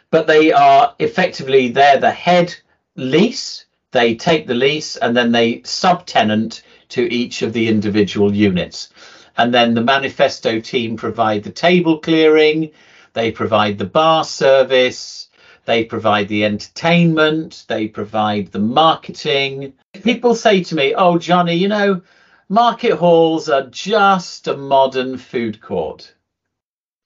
but 0.09 0.27
they 0.27 0.51
are 0.51 0.95
effectively 0.99 1.69
they're 1.69 1.99
the 1.99 2.11
head 2.11 2.55
lease. 2.95 3.65
They 3.91 4.15
take 4.15 4.47
the 4.47 4.53
lease 4.53 4.97
and 4.97 5.15
then 5.15 5.31
they 5.31 5.59
subtenant 5.59 6.61
to 6.93 7.13
each 7.13 7.41
of 7.41 7.53
the 7.53 7.67
individual 7.67 8.33
units. 8.33 8.89
And 9.37 9.53
then 9.53 9.73
the 9.73 9.81
manifesto 9.81 10.59
team 10.59 10.95
provide 10.95 11.43
the 11.43 11.51
table 11.51 11.97
clearing, 11.99 12.71
they 13.13 13.31
provide 13.31 13.77
the 13.77 13.85
bar 13.85 14.23
service, 14.23 15.29
they 15.65 15.83
provide 15.85 16.27
the 16.27 16.45
entertainment, 16.45 17.65
they 17.67 17.87
provide 17.87 18.51
the 18.51 18.59
marketing. 18.59 19.73
People 20.03 20.35
say 20.35 20.63
to 20.63 20.75
me, 20.75 20.93
Oh, 20.93 21.17
Johnny, 21.17 21.55
you 21.55 21.67
know, 21.67 22.01
market 22.47 22.95
halls 22.95 23.49
are 23.49 23.67
just 23.67 24.47
a 24.47 24.55
modern 24.55 25.17
food 25.17 25.61
court. 25.61 26.13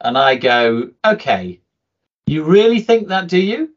And 0.01 0.17
I 0.17 0.35
go, 0.35 0.91
Okay, 1.05 1.61
you 2.25 2.43
really 2.43 2.81
think 2.81 3.07
that, 3.07 3.27
do 3.29 3.39
you? 3.39 3.69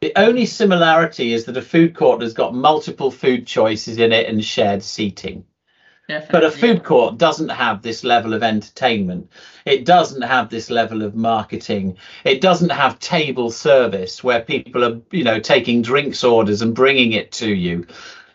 The 0.00 0.12
only 0.14 0.46
similarity 0.46 1.32
is 1.32 1.46
that 1.46 1.56
a 1.56 1.62
food 1.62 1.96
court 1.96 2.22
has 2.22 2.34
got 2.34 2.54
multiple 2.54 3.10
food 3.10 3.46
choices 3.46 3.98
in 3.98 4.12
it 4.12 4.28
and 4.28 4.44
shared 4.44 4.82
seating. 4.82 5.44
Definitely. 6.08 6.32
But 6.32 6.44
a 6.44 6.50
food 6.52 6.84
court 6.84 7.18
doesn't 7.18 7.48
have 7.48 7.82
this 7.82 8.04
level 8.04 8.32
of 8.32 8.44
entertainment. 8.44 9.28
It 9.64 9.84
doesn't 9.84 10.22
have 10.22 10.50
this 10.50 10.70
level 10.70 11.02
of 11.02 11.16
marketing. 11.16 11.96
It 12.24 12.40
doesn't 12.40 12.70
have 12.70 13.00
table 13.00 13.50
service 13.50 14.22
where 14.22 14.40
people 14.40 14.84
are, 14.84 15.00
you 15.10 15.24
know, 15.24 15.40
taking 15.40 15.82
drinks 15.82 16.22
orders 16.22 16.62
and 16.62 16.74
bringing 16.76 17.12
it 17.12 17.32
to 17.32 17.52
you. 17.52 17.86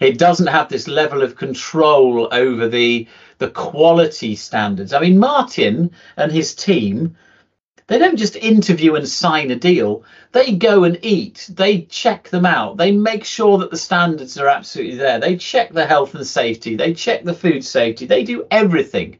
It 0.01 0.17
doesn't 0.17 0.47
have 0.47 0.67
this 0.67 0.87
level 0.89 1.21
of 1.21 1.37
control 1.37 2.27
over 2.33 2.67
the 2.67 3.07
the 3.37 3.49
quality 3.49 4.35
standards. 4.35 4.91
I 4.91 4.99
mean, 4.99 5.17
Martin 5.17 5.91
and 6.17 6.31
his 6.31 6.53
team, 6.53 7.15
They 7.91 7.99
don't 7.99 8.15
just 8.15 8.37
interview 8.37 8.95
and 8.95 9.05
sign 9.05 9.51
a 9.51 9.55
deal. 9.57 10.05
They 10.31 10.53
go 10.53 10.85
and 10.85 10.97
eat. 11.01 11.49
They 11.51 11.81
check 11.81 12.29
them 12.29 12.45
out. 12.45 12.77
They 12.77 12.93
make 12.93 13.25
sure 13.25 13.57
that 13.57 13.69
the 13.69 13.75
standards 13.75 14.37
are 14.37 14.47
absolutely 14.47 14.95
there. 14.95 15.19
They 15.19 15.35
check 15.35 15.73
the 15.73 15.85
health 15.85 16.15
and 16.15 16.25
safety. 16.25 16.77
They 16.77 16.93
check 16.93 17.25
the 17.25 17.33
food 17.33 17.65
safety. 17.65 18.05
They 18.05 18.23
do 18.23 18.47
everything 18.49 19.17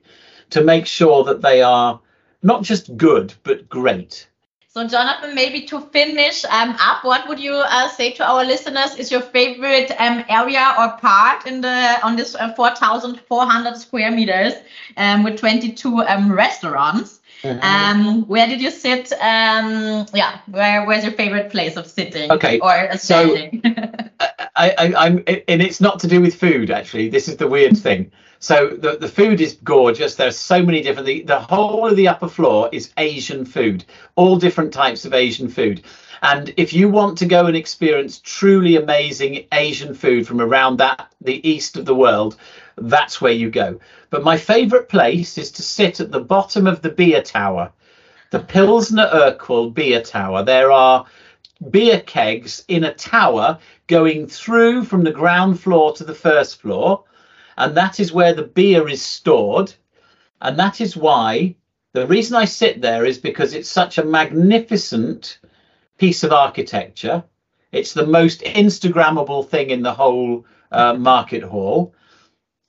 to 0.52 0.64
make 0.64 0.86
sure 0.86 1.26
that 1.26 1.42
they 1.42 1.62
are 1.62 2.00
not 2.44 2.64
just 2.64 2.96
good, 2.96 3.34
but 3.44 3.68
great. 3.68 4.30
So, 4.70 4.88
Jonathan, 4.88 5.36
maybe 5.36 5.64
to 5.64 5.82
finish 5.82 6.46
um, 6.46 6.78
up, 6.80 7.04
what 7.04 7.28
would 7.28 7.42
you 7.42 7.56
uh, 7.56 7.90
say 7.90 8.12
to 8.12 8.26
our 8.26 8.46
listeners 8.46 8.96
is 8.96 9.12
your 9.12 9.20
favorite 9.20 9.92
um, 10.00 10.24
area 10.30 10.76
or 10.80 10.92
part 10.92 11.46
in 11.46 11.60
the 11.60 12.00
on 12.04 12.16
this 12.16 12.36
uh, 12.36 12.54
4,400 12.54 13.76
square 13.76 14.12
meters 14.12 14.54
um, 14.96 15.24
with 15.26 15.38
22 15.38 16.04
um, 16.04 16.32
restaurants? 16.32 17.21
Mm 17.44 17.60
-hmm. 17.60 18.28
where 18.28 18.48
did 18.48 18.62
you 18.62 18.72
sit? 18.72 19.12
Um, 19.14 20.06
yeah, 20.14 20.34
where 20.46 20.86
where's 20.86 21.04
your 21.04 21.16
favorite 21.16 21.50
place 21.50 21.80
of 21.80 21.86
sitting? 21.88 22.32
Okay, 22.32 22.60
or 22.60 22.98
standing? 22.98 23.62
So, 23.64 23.70
I, 24.64 24.70
I, 24.78 24.86
I'm, 25.06 25.24
and 25.48 25.62
it's 25.62 25.80
not 25.80 26.00
to 26.00 26.08
do 26.08 26.22
with 26.22 26.36
food 26.36 26.70
actually. 26.70 27.10
This 27.10 27.28
is 27.28 27.36
the 27.36 27.48
weird 27.48 27.78
thing. 27.78 28.12
So 28.40 28.70
the, 28.70 28.98
the 28.98 29.08
food 29.08 29.40
is 29.40 29.58
gorgeous. 29.64 30.16
There's 30.16 30.36
so 30.38 30.64
many 30.64 30.82
different. 30.82 31.06
The, 31.06 31.22
the 31.24 31.40
whole 31.40 31.88
of 31.88 31.96
the 31.96 32.08
upper 32.08 32.28
floor 32.28 32.70
is 32.72 32.92
Asian 32.98 33.46
food, 33.46 33.86
all 34.16 34.36
different 34.38 34.74
types 34.74 35.06
of 35.06 35.14
Asian 35.14 35.48
food. 35.48 35.84
And 36.24 36.54
if 36.58 36.74
you 36.74 36.90
want 36.90 37.18
to 37.20 37.26
go 37.26 37.46
and 37.46 37.56
experience 37.56 38.20
truly 38.20 38.78
amazing 38.78 39.48
Asian 39.52 39.94
food 39.94 40.28
from 40.28 40.42
around 40.42 40.78
that 40.78 41.12
the 41.22 41.48
east 41.48 41.78
of 41.78 41.86
the 41.86 41.96
world, 41.96 42.36
that's 42.78 43.22
where 43.22 43.32
you 43.32 43.50
go. 43.50 43.80
But 44.10 44.24
my 44.24 44.38
favourite 44.38 44.90
place 44.90 45.38
is 45.38 45.52
to 45.52 45.62
sit 45.62 46.00
at 46.00 46.12
the 46.12 46.20
bottom 46.20 46.68
of 46.68 46.82
the 46.82 46.90
beer 46.90 47.22
tower, 47.22 47.72
the 48.32 48.40
Pilsner 48.40 49.10
Urquell 49.14 49.74
beer 49.74 50.02
tower. 50.02 50.44
There 50.44 50.72
are 50.72 51.06
beer 51.70 52.00
kegs 52.02 52.64
in 52.68 52.84
a 52.84 52.94
tower 52.94 53.60
going 53.88 54.28
through 54.28 54.84
from 54.86 55.04
the 55.04 55.12
ground 55.12 55.60
floor 55.60 55.94
to 55.94 56.04
the 56.04 56.16
first 56.16 56.62
floor 56.62 57.04
and 57.58 57.76
that 57.76 58.00
is 58.00 58.12
where 58.12 58.34
the 58.34 58.44
beer 58.44 58.88
is 58.88 59.02
stored. 59.02 59.74
And 60.42 60.58
that 60.58 60.82
is 60.82 60.98
why 60.98 61.56
the 61.94 62.08
reason 62.08 62.36
I 62.36 62.46
sit 62.46 62.82
there 62.82 63.06
is 63.06 63.18
because 63.18 63.54
it's 63.54 63.70
such 63.70 63.98
a 63.98 64.06
magnificent 64.06 65.40
piece 65.98 66.24
of 66.24 66.32
architecture. 66.32 67.24
It's 67.72 67.94
the 67.94 68.08
most 68.08 68.42
Instagrammable 68.42 69.48
thing 69.48 69.70
in 69.70 69.84
the 69.84 69.94
whole 69.94 70.46
uh, 70.72 70.94
market 70.96 71.44
hall. 71.44 71.94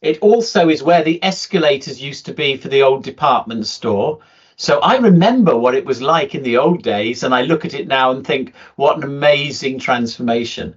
It 0.02 0.18
also 0.20 0.68
is 0.68 0.82
where 0.82 1.04
the 1.04 1.22
escalators 1.22 2.02
used 2.02 2.26
to 2.26 2.34
be 2.34 2.56
for 2.56 2.68
the 2.68 2.82
old 2.82 3.04
department 3.04 3.66
store. 3.66 4.18
So 4.56 4.80
I 4.80 4.96
remember 4.96 5.56
what 5.56 5.76
it 5.76 5.84
was 5.84 6.02
like 6.02 6.34
in 6.34 6.42
the 6.42 6.58
old 6.58 6.82
days, 6.82 7.22
and 7.22 7.32
I 7.32 7.42
look 7.42 7.64
at 7.64 7.72
it 7.72 7.86
now 7.86 8.10
and 8.10 8.26
think, 8.26 8.52
what 8.76 8.96
an 8.96 9.04
amazing 9.04 9.78
transformation. 9.78 10.74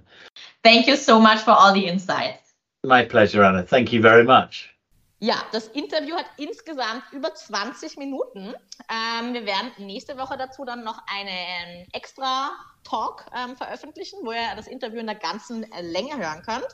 Thank 0.62 0.86
you 0.86 0.96
so 0.96 1.20
much 1.20 1.40
for 1.40 1.50
all 1.50 1.74
the 1.74 1.86
insights. 1.86 2.54
My 2.84 3.04
pleasure, 3.04 3.42
Anna. 3.42 3.64
Thank 3.64 3.92
you 3.92 4.00
very 4.00 4.24
much. 4.24 4.70
Ja, 5.18 5.36
das 5.50 5.68
Interview 5.68 6.14
hat 6.14 6.26
insgesamt 6.36 7.02
über 7.10 7.34
20 7.34 7.96
Minuten. 7.96 8.54
Ähm, 8.88 9.34
wir 9.34 9.44
werden 9.46 9.72
nächste 9.78 10.16
Woche 10.18 10.36
dazu 10.36 10.64
dann 10.64 10.84
noch 10.84 11.00
einen 11.08 11.88
extra 11.92 12.50
Talk 12.84 13.24
ähm, 13.34 13.56
veröffentlichen, 13.56 14.18
wo 14.22 14.32
ihr 14.32 14.54
das 14.54 14.68
Interview 14.68 15.00
in 15.00 15.06
der 15.06 15.16
ganzen 15.16 15.66
Länge 15.80 16.16
hören 16.16 16.42
könnt. 16.44 16.68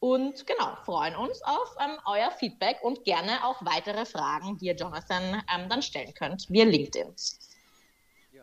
Und 0.00 0.46
genau, 0.46 0.76
freuen 0.84 1.14
uns 1.14 1.42
auf 1.42 1.76
ähm, 1.78 1.98
euer 2.06 2.30
Feedback 2.30 2.78
und 2.82 3.04
gerne 3.04 3.44
auch 3.44 3.62
weitere 3.64 4.06
Fragen, 4.06 4.56
die 4.56 4.66
ihr 4.66 4.74
Jonathan 4.74 5.42
ähm, 5.54 5.68
dann 5.68 5.82
stellen 5.82 6.14
könnt 6.14 6.48
via 6.48 6.64
LinkedIn. 6.64 7.14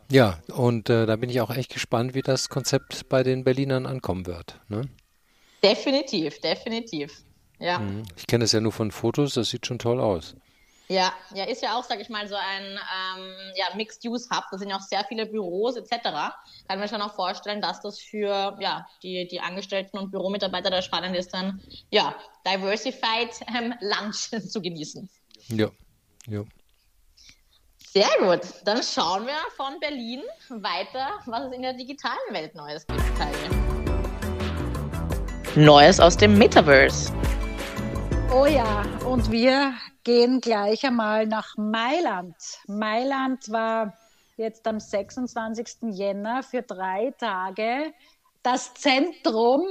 Ja, 0.09 0.39
und 0.53 0.89
äh, 0.89 1.05
da 1.05 1.15
bin 1.17 1.29
ich 1.29 1.41
auch 1.41 1.49
echt 1.49 1.73
gespannt, 1.73 2.13
wie 2.13 2.21
das 2.21 2.47
Konzept 2.47 3.09
bei 3.09 3.23
den 3.23 3.43
Berlinern 3.43 3.85
ankommen 3.85 4.25
wird. 4.25 4.59
Ne? 4.69 4.87
Definitiv, 5.61 6.39
definitiv. 6.39 7.23
Ja. 7.59 7.79
Mhm. 7.79 8.03
Ich 8.15 8.27
kenne 8.27 8.45
es 8.45 8.51
ja 8.51 8.61
nur 8.61 8.71
von 8.71 8.91
Fotos, 8.91 9.33
das 9.33 9.49
sieht 9.49 9.65
schon 9.65 9.79
toll 9.79 9.99
aus. 9.99 10.35
Ja, 10.89 11.13
ja, 11.33 11.43
ist 11.43 11.61
ja 11.61 11.77
auch, 11.77 11.83
sag 11.83 11.99
ich 11.99 12.07
mal, 12.07 12.27
so 12.29 12.35
ein 12.35 12.63
ähm, 12.63 13.33
ja, 13.55 13.65
Mixed-Use-Hub. 13.75 14.45
Da 14.49 14.57
sind 14.57 14.69
ja 14.69 14.77
auch 14.77 14.81
sehr 14.81 15.03
viele 15.03 15.25
Büros 15.25 15.75
etc. 15.75 15.91
Kann 16.67 16.79
man 16.79 16.87
schon 16.87 17.01
auch 17.01 17.13
vorstellen, 17.13 17.61
dass 17.61 17.81
das 17.81 17.99
für 17.99 18.57
ja, 18.59 18.87
die, 19.03 19.27
die 19.27 19.41
Angestellten 19.41 19.97
und 19.97 20.11
Büromitarbeiter 20.11 20.69
da 20.69 20.81
spannend 20.81 21.15
ist, 21.17 21.33
dann 21.33 21.61
ja, 21.91 22.15
diversified 22.45 23.31
ähm, 23.53 23.73
Lunch 23.81 24.29
zu 24.49 24.61
genießen. 24.61 25.09
Ja, 25.49 25.69
ja. 26.27 26.43
Sehr 27.77 28.09
gut. 28.19 28.41
Dann 28.63 28.81
schauen 28.81 29.25
wir 29.25 29.33
von 29.57 29.79
Berlin 29.81 30.21
weiter, 30.49 31.19
was 31.25 31.47
es 31.47 31.51
in 31.53 31.63
der 31.63 31.73
digitalen 31.73 32.15
Welt 32.31 32.55
Neues 32.55 32.85
gibt, 32.87 33.01
Teile. 33.17 33.37
Neues 35.55 35.99
aus 35.99 36.15
dem 36.15 36.37
Metaverse. 36.37 37.11
Oh 38.31 38.45
ja, 38.45 38.83
und 39.05 39.31
wir 39.31 39.73
gehen 40.07 40.39
gleich 40.39 40.85
einmal 40.85 41.27
nach 41.27 41.57
Mailand. 41.57 42.33
Mailand 42.65 43.51
war 43.51 43.93
jetzt 44.37 44.65
am 44.65 44.79
26. 44.79 45.91
Jänner 45.91 46.43
für 46.43 46.61
drei 46.61 47.13
Tage 47.19 47.91
das 48.41 48.73
Zentrum 48.75 49.63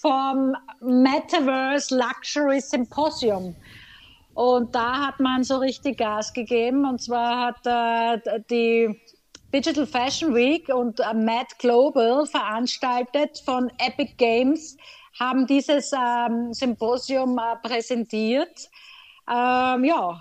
vom 0.00 0.54
Metaverse 0.80 1.92
Luxury 1.98 2.60
Symposium. 2.60 3.56
Und 4.34 4.72
da 4.76 5.08
hat 5.08 5.18
man 5.18 5.42
so 5.42 5.56
richtig 5.56 5.98
Gas 5.98 6.32
gegeben. 6.32 6.88
Und 6.88 7.02
zwar 7.02 7.46
hat 7.46 7.66
äh, 7.66 8.40
die 8.48 8.96
Digital 9.52 9.88
Fashion 9.88 10.32
Week 10.36 10.68
und 10.68 11.00
äh, 11.00 11.14
Mad 11.14 11.48
Global 11.58 12.26
veranstaltet 12.26 13.42
von 13.44 13.72
Epic 13.78 14.12
Games 14.18 14.76
haben 15.18 15.48
dieses 15.48 15.90
ähm, 15.92 16.54
Symposium 16.54 17.36
äh, 17.38 17.56
präsentiert. 17.66 18.70
Ähm, 19.30 19.84
ja, 19.84 20.18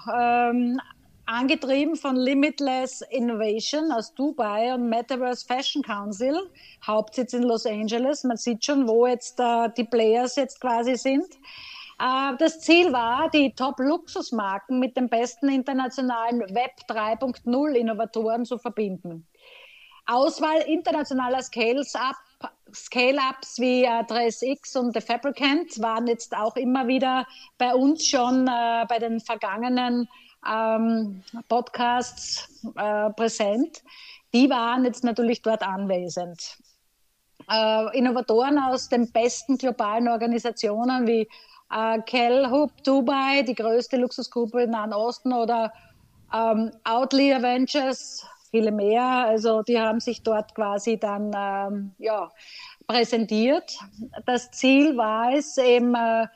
ähm, 0.52 0.80
angetrieben 1.26 1.95
von 1.95 2.15
Limitless 2.15 3.02
Innovation 3.10 3.91
aus 3.91 4.13
Dubai 4.13 4.74
und 4.74 4.88
Metaverse 4.88 5.45
Fashion 5.45 5.82
Council, 5.82 6.38
Hauptsitz 6.86 7.34
in 7.34 7.43
Los 7.43 7.65
Angeles. 7.65 8.24
Man 8.24 8.38
sieht 8.38 8.63
schon, 8.63 8.88
wo 8.88 9.08
jetzt 9.08 9.39
äh, 9.39 9.69
die 9.76 9.84
Players 9.84 10.36
jetzt 10.36 10.62
quasi 10.62 10.95
sind. 10.95 11.26
Äh, 12.00 12.36
das 12.38 12.60
Ziel 12.62 12.93
war, 12.93 13.30
die 13.32 13.54
Top-Luxusmarken 13.54 14.80
mit 14.80 14.95
den 14.95 15.10
besten 15.10 15.50
internationalen 15.50 16.41
Web 16.41 16.72
3.0 16.88 17.74
Innovatoren 17.74 18.45
zu 18.45 18.60
verbinden. 18.60 19.28
Auswahl 20.06 20.62
internationaler 20.67 21.41
Scales-Up 21.41 22.15
Scale-Ups 22.73 23.60
wie 23.60 23.84
äh, 23.84 24.04
3SX 24.04 24.78
und 24.78 24.93
The 24.93 25.02
Fabricant 25.02 25.82
waren 25.82 26.08
jetzt 26.08 26.36
auch 26.36 26.56
immer 26.56 26.88
wieder 26.88 27.25
bei 27.58 27.73
uns 27.73 28.06
schon 28.06 28.47
äh, 28.47 28.86
bei 28.88 28.99
den 28.99 29.19
vergangenen 29.19 30.08
ähm, 30.47 31.23
Podcasts 31.47 32.47
äh, 32.75 33.10
präsent. 33.12 33.84
Die 34.34 34.49
waren 34.49 34.86
jetzt 34.86 35.04
natürlich 35.04 35.41
dort 35.41 35.63
anwesend. 35.63 36.58
Äh, 37.49 37.97
Innovatoren 37.97 38.60
aus 38.60 38.89
den 38.89 39.12
besten 39.12 39.58
globalen 39.58 40.08
Organisationen 40.08 41.08
wie 41.08 41.28
äh, 41.71 42.02
Kellhub 42.06 42.71
Dubai, 42.84 43.41
die 43.43 43.56
größte 43.56 43.97
Luxusgruppe 43.97 44.63
im 44.63 44.71
Nahen 44.71 44.93
Osten, 44.93 45.34
oder 45.34 45.73
ähm, 46.34 46.71
Outlier 46.84 47.41
Ventures, 47.41 48.25
viele 48.50 48.72
mehr. 48.72 49.04
Also 49.04 49.62
die 49.62 49.80
haben 49.80 50.00
sich 50.00 50.24
dort 50.24 50.56
quasi 50.56 50.98
dann 50.98 51.32
ähm, 51.36 51.92
ja, 51.98 52.30
präsentiert. 52.88 53.78
Das 54.26 54.52
Ziel 54.52 54.98
war 54.98 55.34
es 55.34 55.58
eben, 55.58 55.96
äh, 55.96 56.28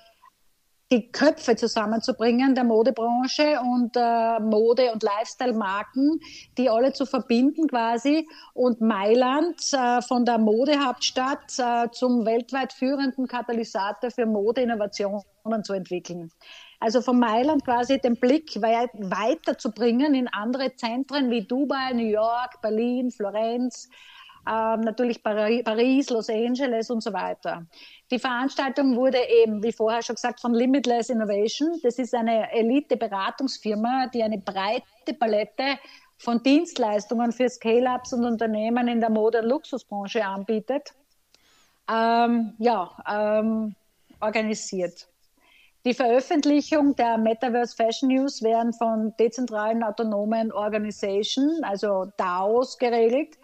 die 0.93 1.11
Köpfe 1.11 1.55
zusammenzubringen 1.55 2.53
der 2.53 2.63
Modebranche 2.63 3.59
und 3.61 3.95
äh, 3.95 4.39
Mode- 4.39 4.91
und 4.91 5.01
Lifestyle-Marken, 5.01 6.19
die 6.57 6.69
alle 6.69 6.93
zu 6.93 7.07
verbinden 7.07 7.67
quasi 7.67 8.27
und 8.53 8.79
Mailand 8.79 9.59
äh, 9.73 10.03
von 10.03 10.23
der 10.23 10.37
Modehauptstadt 10.37 11.57
äh, 11.57 11.89
zum 11.91 12.25
weltweit 12.27 12.73
führenden 12.73 13.27
Katalysator 13.27 14.11
für 14.11 14.27
Modeinnovationen 14.27 15.23
zu 15.63 15.73
entwickeln. 15.73 16.31
Also 16.83 16.99
von 16.99 17.17
Mailand 17.17 17.63
quasi 17.63 17.97
den 17.97 18.17
Blick 18.17 18.61
weit, 18.61 18.89
weiterzubringen 18.95 20.13
in 20.13 20.27
andere 20.27 20.75
Zentren 20.75 21.31
wie 21.31 21.41
Dubai, 21.41 21.93
New 21.93 22.09
York, 22.09 22.61
Berlin, 22.61 23.09
Florenz, 23.09 23.87
ähm, 24.45 24.81
natürlich 24.81 25.23
Paris, 25.23 26.09
Los 26.09 26.29
Angeles 26.29 26.89
und 26.89 27.01
so 27.01 27.13
weiter. 27.13 27.65
Die 28.11 28.19
Veranstaltung 28.19 28.97
wurde 28.97 29.19
eben, 29.29 29.63
wie 29.63 29.71
vorher 29.71 30.01
schon 30.01 30.15
gesagt, 30.15 30.41
von 30.41 30.53
Limitless 30.53 31.09
Innovation. 31.09 31.79
Das 31.83 31.99
ist 31.99 32.13
eine 32.13 32.51
Elite-Beratungsfirma, 32.51 34.07
die 34.13 34.21
eine 34.21 34.39
breite 34.39 35.13
Palette 35.17 35.79
von 36.17 36.43
Dienstleistungen 36.43 37.31
für 37.31 37.47
Scale-Ups 37.47 38.11
und 38.11 38.25
Unternehmen 38.25 38.89
in 38.89 38.99
der 38.99 39.09
Mode- 39.09 39.39
und 39.39 39.47
Luxusbranche 39.47 40.25
anbietet. 40.25 40.93
Ähm, 41.89 42.55
ja, 42.57 42.91
ähm, 43.09 43.73
organisiert. 44.19 45.07
Die 45.85 45.93
Veröffentlichung 45.93 46.95
der 46.95 47.17
Metaverse 47.17 47.75
Fashion 47.75 48.07
News 48.07 48.41
werden 48.41 48.71
von 48.71 49.13
dezentralen 49.19 49.83
autonomen 49.83 50.53
Organisationen, 50.53 51.61
also 51.65 52.05
DAOs, 52.15 52.77
geregelt. 52.77 53.37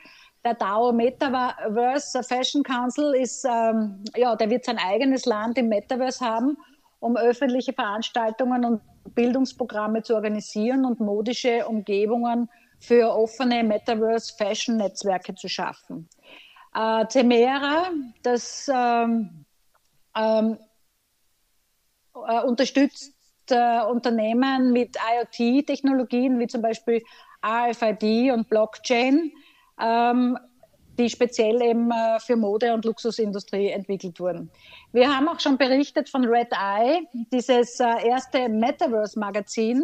Der 0.45 0.53
DAO 0.53 0.93
Metaverse 0.93 2.23
Fashion 2.23 2.63
Council 2.63 3.13
ist, 3.13 3.43
ähm, 3.43 4.01
ja, 4.15 4.37
der 4.37 4.49
wird 4.49 4.63
sein 4.63 4.77
eigenes 4.77 5.25
Land 5.25 5.57
im 5.57 5.67
Metaverse 5.67 6.23
haben, 6.23 6.55
um 7.01 7.17
öffentliche 7.17 7.73
Veranstaltungen 7.73 8.63
und 8.63 8.81
Bildungsprogramme 9.15 10.01
zu 10.03 10.15
organisieren 10.15 10.85
und 10.85 11.01
modische 11.01 11.67
Umgebungen 11.67 12.49
für 12.79 13.13
offene 13.13 13.65
Metaverse 13.65 14.33
Fashion 14.37 14.77
Netzwerke 14.77 15.35
zu 15.35 15.49
schaffen. 15.49 16.07
Äh, 16.73 17.05
Temera, 17.07 17.87
das 18.23 18.71
ähm, 18.73 19.43
ähm, 20.15 20.57
äh, 22.15 22.41
unterstützt 22.41 23.13
äh, 23.49 23.81
Unternehmen 23.83 24.71
mit 24.71 24.97
IoT-Technologien 24.97 26.39
wie 26.39 26.47
zum 26.47 26.61
Beispiel 26.61 27.03
RFID 27.45 28.31
und 28.31 28.49
Blockchain, 28.49 29.31
ähm, 29.81 30.37
die 30.97 31.09
speziell 31.09 31.61
eben 31.61 31.89
äh, 31.91 32.19
für 32.19 32.35
Mode- 32.35 32.73
und 32.73 32.85
Luxusindustrie 32.85 33.69
entwickelt 33.69 34.19
wurden. 34.19 34.51
Wir 34.91 35.15
haben 35.15 35.27
auch 35.29 35.39
schon 35.39 35.57
berichtet 35.57 36.09
von 36.09 36.25
Red 36.25 36.51
Eye, 36.51 37.07
dieses 37.31 37.79
äh, 37.79 38.07
erste 38.07 38.49
Metaverse-Magazin, 38.49 39.83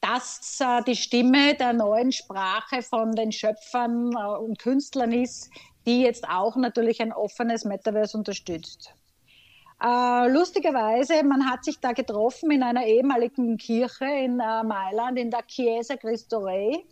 das 0.00 0.58
äh, 0.60 0.82
die 0.84 0.96
Stimme 0.96 1.54
der 1.54 1.72
neuen 1.72 2.10
Sprache 2.10 2.82
von 2.82 3.12
den 3.12 3.32
Schöpfern 3.32 4.12
äh, 4.12 4.38
und 4.38 4.58
Künstlern 4.58 5.12
ist, 5.12 5.50
die 5.86 6.02
jetzt 6.02 6.28
auch 6.28 6.56
natürlich 6.56 7.00
ein 7.00 7.12
offenes 7.12 7.64
Metaverse 7.64 8.16
unterstützt. 8.16 8.94
Äh, 9.82 10.28
lustigerweise, 10.28 11.24
man 11.24 11.48
hat 11.50 11.64
sich 11.64 11.80
da 11.80 11.92
getroffen 11.92 12.50
in 12.50 12.62
einer 12.62 12.84
ehemaligen 12.84 13.56
Kirche 13.56 14.04
in 14.04 14.38
äh, 14.38 14.62
Mailand, 14.62 15.18
in 15.18 15.30
der 15.30 15.46
Chiesa 15.46 15.96
Cristo 15.96 16.40
Rey. 16.40 16.84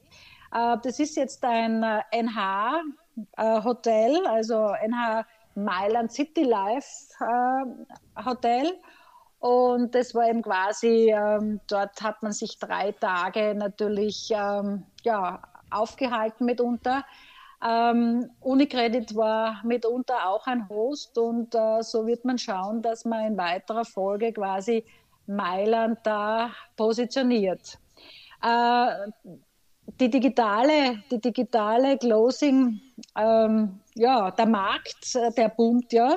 Äh, 0.53 0.77
das 0.83 0.99
ist 0.99 1.17
jetzt 1.17 1.45
ein 1.45 1.85
NH-Hotel, 2.13 2.95
äh, 4.25 4.29
also 4.29 4.75
NH 4.87 5.27
Mailand 5.55 6.13
City 6.13 6.45
Life 6.45 7.13
äh, 7.21 7.65
Hotel. 8.25 8.73
Und 9.41 9.95
das 9.95 10.15
war 10.15 10.29
eben 10.29 10.43
quasi, 10.43 11.13
ähm, 11.15 11.61
dort 11.69 12.01
hat 12.03 12.23
man 12.23 12.33
sich 12.33 12.59
drei 12.59 12.93
Tage 12.93 13.55
natürlich 13.55 14.31
ähm, 14.33 14.85
ja, 15.03 15.43
aufgehalten 15.71 16.47
mitunter. 16.47 17.05
Ähm, 17.65 18.31
Unicredit 18.41 19.17
war 19.17 19.61
mitunter 19.65 20.29
auch 20.29 20.47
ein 20.47 20.69
Host 20.69 21.19
und 21.19 21.55
äh, 21.55 21.83
so 21.83 22.07
wird 22.07 22.25
man 22.25 22.39
schauen, 22.39 22.83
dass 22.83 23.05
man 23.05 23.27
in 23.27 23.37
weiterer 23.37 23.85
Folge 23.85 24.33
quasi 24.33 24.85
Mailand 25.27 25.99
da 26.05 26.51
positioniert. 26.77 27.79
Äh, 28.43 29.11
die 29.99 30.09
digitale, 30.11 31.03
die 31.11 31.21
digitale 31.21 31.99
Closing, 31.99 32.81
ähm, 33.17 33.81
ja, 33.95 34.31
der 34.31 34.47
Markt, 34.47 35.17
äh, 35.17 35.33
der 35.33 35.49
boomt 35.49 35.93
ja. 35.93 36.13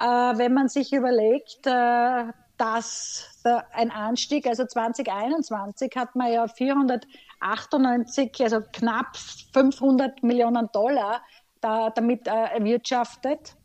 Äh, 0.00 0.04
wenn 0.38 0.54
man 0.54 0.68
sich 0.68 0.92
überlegt, 0.92 1.66
äh, 1.66 2.24
dass 2.58 3.30
ein 3.72 3.90
Anstieg, 3.90 4.46
also 4.46 4.66
2021 4.66 5.92
hat 5.96 6.14
man 6.16 6.30
ja 6.32 6.46
498, 6.46 8.42
also 8.42 8.60
knapp 8.72 9.16
500 9.52 10.22
Millionen 10.22 10.68
Dollar 10.72 11.22
da, 11.60 11.90
damit 11.90 12.26
äh, 12.26 12.30
erwirtschaftet. 12.30 13.56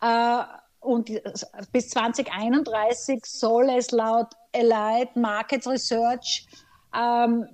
Äh, 0.00 0.42
und 0.80 1.10
bis 1.72 1.88
2031 1.88 3.24
soll 3.24 3.70
es 3.70 3.90
laut 3.90 4.28
Allied 4.54 5.16
Market 5.16 5.66
Research 5.66 6.46
ähm, 6.94 7.48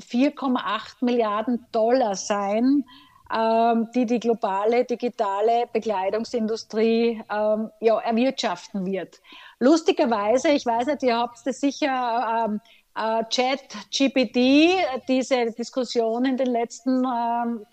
4,8 0.00 1.04
Milliarden 1.04 1.66
Dollar 1.72 2.16
sein, 2.16 2.84
die 3.32 4.06
die 4.06 4.18
globale 4.18 4.84
digitale 4.84 5.68
Bekleidungsindustrie 5.72 7.22
ähm, 7.30 7.70
ja, 7.80 7.98
erwirtschaften 8.00 8.84
wird. 8.84 9.20
Lustigerweise, 9.60 10.48
ich 10.48 10.66
weiß 10.66 10.86
nicht, 10.86 11.04
ihr 11.04 11.16
habt 11.16 11.38
es 11.46 11.60
sicher 11.60 12.46
ähm, 12.48 12.60
äh, 12.96 13.24
Chat 13.28 13.60
GPT, 13.90 15.06
diese 15.08 15.52
Diskussion 15.52 16.24
in 16.24 16.36
den 16.36 16.48
letzten 16.48 17.04
ähm, 17.04 17.64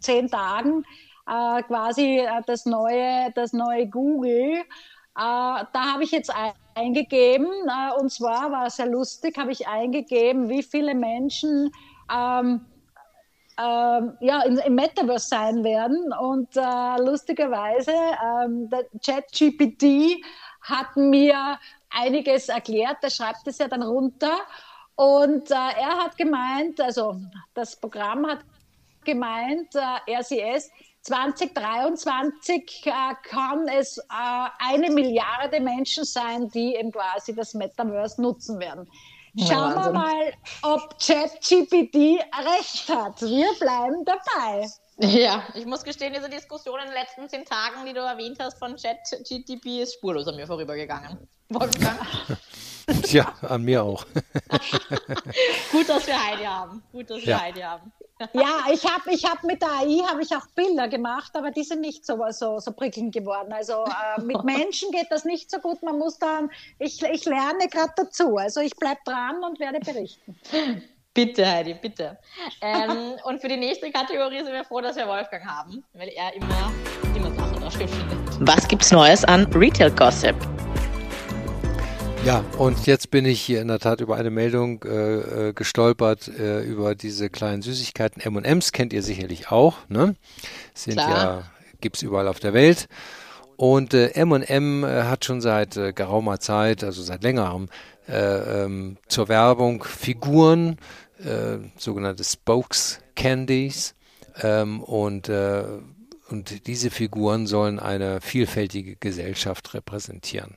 zehn 0.00 0.28
Tagen, 0.28 0.84
äh, 1.26 1.62
quasi 1.64 2.18
äh, 2.18 2.42
das 2.46 2.64
neue, 2.64 3.32
das 3.34 3.52
neue 3.52 3.88
Google. 3.88 4.52
Äh, 4.52 4.64
da 5.16 5.92
habe 5.92 6.04
ich 6.04 6.12
jetzt 6.12 6.32
eingegeben, 6.74 7.46
äh, 7.46 8.00
und 8.00 8.10
zwar 8.10 8.52
war 8.52 8.66
es 8.66 8.76
sehr 8.76 8.86
lustig, 8.86 9.36
habe 9.38 9.52
ich 9.52 9.66
eingegeben, 9.66 10.48
wie 10.48 10.62
viele 10.62 10.94
Menschen 10.94 11.72
ähm, 12.14 12.64
ähm, 13.58 14.16
ja, 14.20 14.42
in, 14.42 14.58
im 14.58 14.74
Metaverse 14.74 15.28
sein 15.28 15.64
werden. 15.64 16.12
Und 16.12 16.56
äh, 16.56 17.02
lustigerweise, 17.02 17.92
ähm, 17.92 18.70
der 18.70 18.84
ChatGPT 19.04 20.22
hat 20.62 20.96
mir 20.96 21.58
einiges 21.90 22.48
erklärt, 22.48 23.02
der 23.02 23.10
schreibt 23.10 23.46
es 23.46 23.58
ja 23.58 23.68
dann 23.68 23.82
runter. 23.82 24.38
Und 24.94 25.50
äh, 25.50 25.54
er 25.54 25.98
hat 25.98 26.16
gemeint, 26.16 26.80
also 26.80 27.16
das 27.54 27.76
Programm 27.76 28.26
hat 28.26 28.40
gemeint, 29.04 29.74
äh, 29.74 30.18
RCS, 30.18 30.70
2023 31.02 32.86
äh, 32.86 32.90
kann 33.22 33.66
es 33.68 33.98
äh, 33.98 34.02
eine 34.58 34.90
Milliarde 34.90 35.60
Menschen 35.60 36.04
sein, 36.04 36.48
die 36.50 36.74
eben 36.74 36.92
quasi 36.92 37.34
das 37.34 37.54
Metaverse 37.54 38.20
nutzen 38.20 38.58
werden. 38.58 38.88
Schauen 39.38 39.70
ja, 39.70 39.84
wir 39.84 39.92
mal, 39.92 40.32
ob 40.62 40.98
ChatGPT 40.98 41.94
recht 41.94 42.88
hat. 42.88 43.20
Wir 43.22 43.48
bleiben 43.60 44.04
dabei. 44.04 44.68
Ja, 45.00 45.44
ich 45.54 45.64
muss 45.64 45.84
gestehen, 45.84 46.12
diese 46.12 46.28
Diskussion 46.28 46.80
in 46.80 46.86
den 46.86 46.94
letzten 46.94 47.28
zehn 47.28 47.44
Tagen, 47.44 47.86
die 47.86 47.92
du 47.92 48.00
erwähnt 48.00 48.38
hast 48.40 48.58
von 48.58 48.74
ChatGTP, 48.74 49.82
ist 49.82 49.94
spurlos 49.94 50.26
an 50.26 50.34
mir 50.34 50.46
vorübergegangen. 50.46 51.28
Wolfgang. 51.50 51.98
Ja, 53.06 53.34
an 53.42 53.62
mir 53.62 53.82
auch. 53.82 54.06
Gut, 55.72 55.88
dass 55.88 56.06
wir 56.06 56.26
Heidi 56.26 56.44
haben. 56.44 56.82
Gut, 56.90 57.10
dass 57.10 57.18
wir 57.18 57.28
ja. 57.28 57.40
Heidi 57.40 57.60
haben. 57.60 57.92
Ja, 58.32 58.64
ich 58.72 58.84
habe 58.84 59.12
ich 59.12 59.24
hab 59.24 59.44
mit 59.44 59.62
der 59.62 59.68
AI 59.68 60.02
habe 60.08 60.22
ich 60.22 60.34
auch 60.34 60.46
Bilder 60.54 60.88
gemacht, 60.88 61.30
aber 61.34 61.50
die 61.50 61.62
sind 61.62 61.80
nicht 61.80 62.04
so, 62.04 62.18
so, 62.30 62.58
so 62.58 62.72
prickelnd 62.72 63.14
geworden. 63.14 63.52
Also 63.52 63.84
äh, 63.84 64.20
mit 64.22 64.42
Menschen 64.44 64.90
geht 64.90 65.06
das 65.10 65.24
nicht 65.24 65.50
so 65.50 65.58
gut. 65.58 65.82
Man 65.82 65.98
muss 65.98 66.18
dann, 66.18 66.50
ich, 66.78 67.02
ich 67.02 67.24
lerne 67.24 67.68
gerade 67.70 67.92
dazu. 67.96 68.36
Also 68.36 68.60
ich 68.60 68.74
bleibe 68.76 69.00
dran 69.04 69.42
und 69.44 69.60
werde 69.60 69.80
berichten. 69.80 70.36
Bitte, 71.14 71.50
Heidi, 71.50 71.74
bitte. 71.74 72.18
Ähm, 72.60 73.14
und 73.24 73.40
für 73.40 73.48
die 73.48 73.56
nächste 73.56 73.90
Kategorie 73.90 74.38
sind 74.38 74.52
wir 74.52 74.64
froh, 74.64 74.80
dass 74.80 74.96
wir 74.96 75.06
Wolfgang 75.08 75.44
haben, 75.44 75.84
weil 75.94 76.08
er 76.08 76.32
immer, 76.34 76.72
immer 77.16 77.34
Sachen 77.34 77.60
da 77.60 77.70
schön 77.70 77.88
findet. 77.88 78.18
Was 78.40 78.68
gibt's 78.68 78.92
Neues 78.92 79.24
an 79.24 79.44
Retail 79.52 79.90
Gossip? 79.90 80.36
Ja, 82.24 82.44
und 82.58 82.86
jetzt 82.86 83.10
bin 83.10 83.24
ich 83.24 83.40
hier 83.40 83.62
in 83.62 83.68
der 83.68 83.78
Tat 83.78 84.00
über 84.00 84.16
eine 84.16 84.30
Meldung 84.30 84.82
äh, 84.84 85.48
äh 85.48 85.52
gestolpert 85.52 86.28
äh, 86.28 86.60
über 86.62 86.94
diese 86.94 87.30
kleinen 87.30 87.62
Süßigkeiten. 87.62 88.20
M&M's 88.20 88.72
kennt 88.72 88.92
ihr 88.92 89.02
sicherlich 89.02 89.50
auch, 89.50 89.78
ne? 89.88 90.14
Sind 90.74 90.94
Klar. 90.94 91.10
ja 91.10 91.44
gibt's 91.80 92.02
überall 92.02 92.28
auf 92.28 92.40
der 92.40 92.54
Welt. 92.54 92.88
Und 93.56 93.92
äh, 93.92 94.10
M&M 94.10 94.86
hat 94.86 95.24
schon 95.24 95.40
seit 95.40 95.76
äh, 95.76 95.92
geraumer 95.92 96.38
Zeit, 96.38 96.84
also 96.84 97.02
seit 97.02 97.22
längerem, 97.22 97.68
äh, 98.08 98.64
ähm, 98.64 98.98
zur 99.08 99.28
Werbung 99.28 99.82
Figuren, 99.82 100.76
äh, 101.18 101.58
sogenannte 101.76 102.24
Spokes 102.24 103.00
Candies. 103.16 103.94
Ähm, 104.40 104.80
und, 104.80 105.28
äh, 105.28 105.64
und 106.28 106.66
diese 106.68 106.90
Figuren 106.90 107.46
sollen 107.46 107.80
eine 107.80 108.20
vielfältige 108.20 108.94
Gesellschaft 108.96 109.74
repräsentieren. 109.74 110.54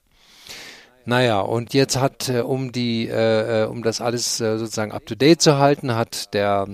Naja, 1.06 1.40
und 1.42 1.74
jetzt 1.74 1.98
hat, 1.98 2.30
äh, 2.30 2.42
um 2.42 2.72
die, 2.72 3.08
äh, 3.08 3.64
äh, 3.64 3.66
um 3.66 3.82
das 3.84 4.02
alles 4.02 4.40
äh, 4.40 4.58
sozusagen 4.58 4.92
up 4.92 5.06
to 5.06 5.16
date 5.16 5.42
zu 5.42 5.58
halten, 5.58 5.96
hat 5.96 6.34
der 6.34 6.68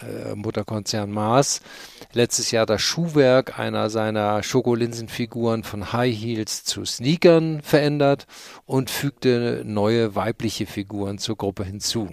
äh, 0.00 0.34
Mutterkonzern 0.34 1.10
Mars 1.10 1.60
letztes 2.12 2.50
Jahr 2.50 2.66
das 2.66 2.82
Schuhwerk 2.82 3.58
einer 3.58 3.90
seiner 3.90 4.42
Schokolinsenfiguren 4.42 5.64
von 5.64 5.92
High 5.92 6.14
Heels 6.14 6.64
zu 6.64 6.84
Sneakern 6.84 7.62
verändert 7.62 8.26
und 8.66 8.90
fügte 8.90 9.62
neue 9.64 10.14
weibliche 10.14 10.66
Figuren 10.66 11.18
zur 11.18 11.36
Gruppe 11.36 11.64
hinzu. 11.64 12.10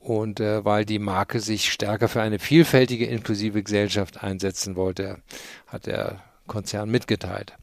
Und 0.00 0.40
äh, 0.40 0.64
weil 0.64 0.84
die 0.84 0.98
Marke 0.98 1.40
sich 1.40 1.72
stärker 1.72 2.08
für 2.08 2.22
eine 2.22 2.38
vielfältige, 2.38 3.06
inklusive 3.06 3.62
Gesellschaft 3.62 4.22
einsetzen 4.22 4.76
wollte, 4.76 5.18
hat 5.66 5.86
der 5.86 6.22
Konzern 6.46 6.88
mitgeteilt. 6.88 7.54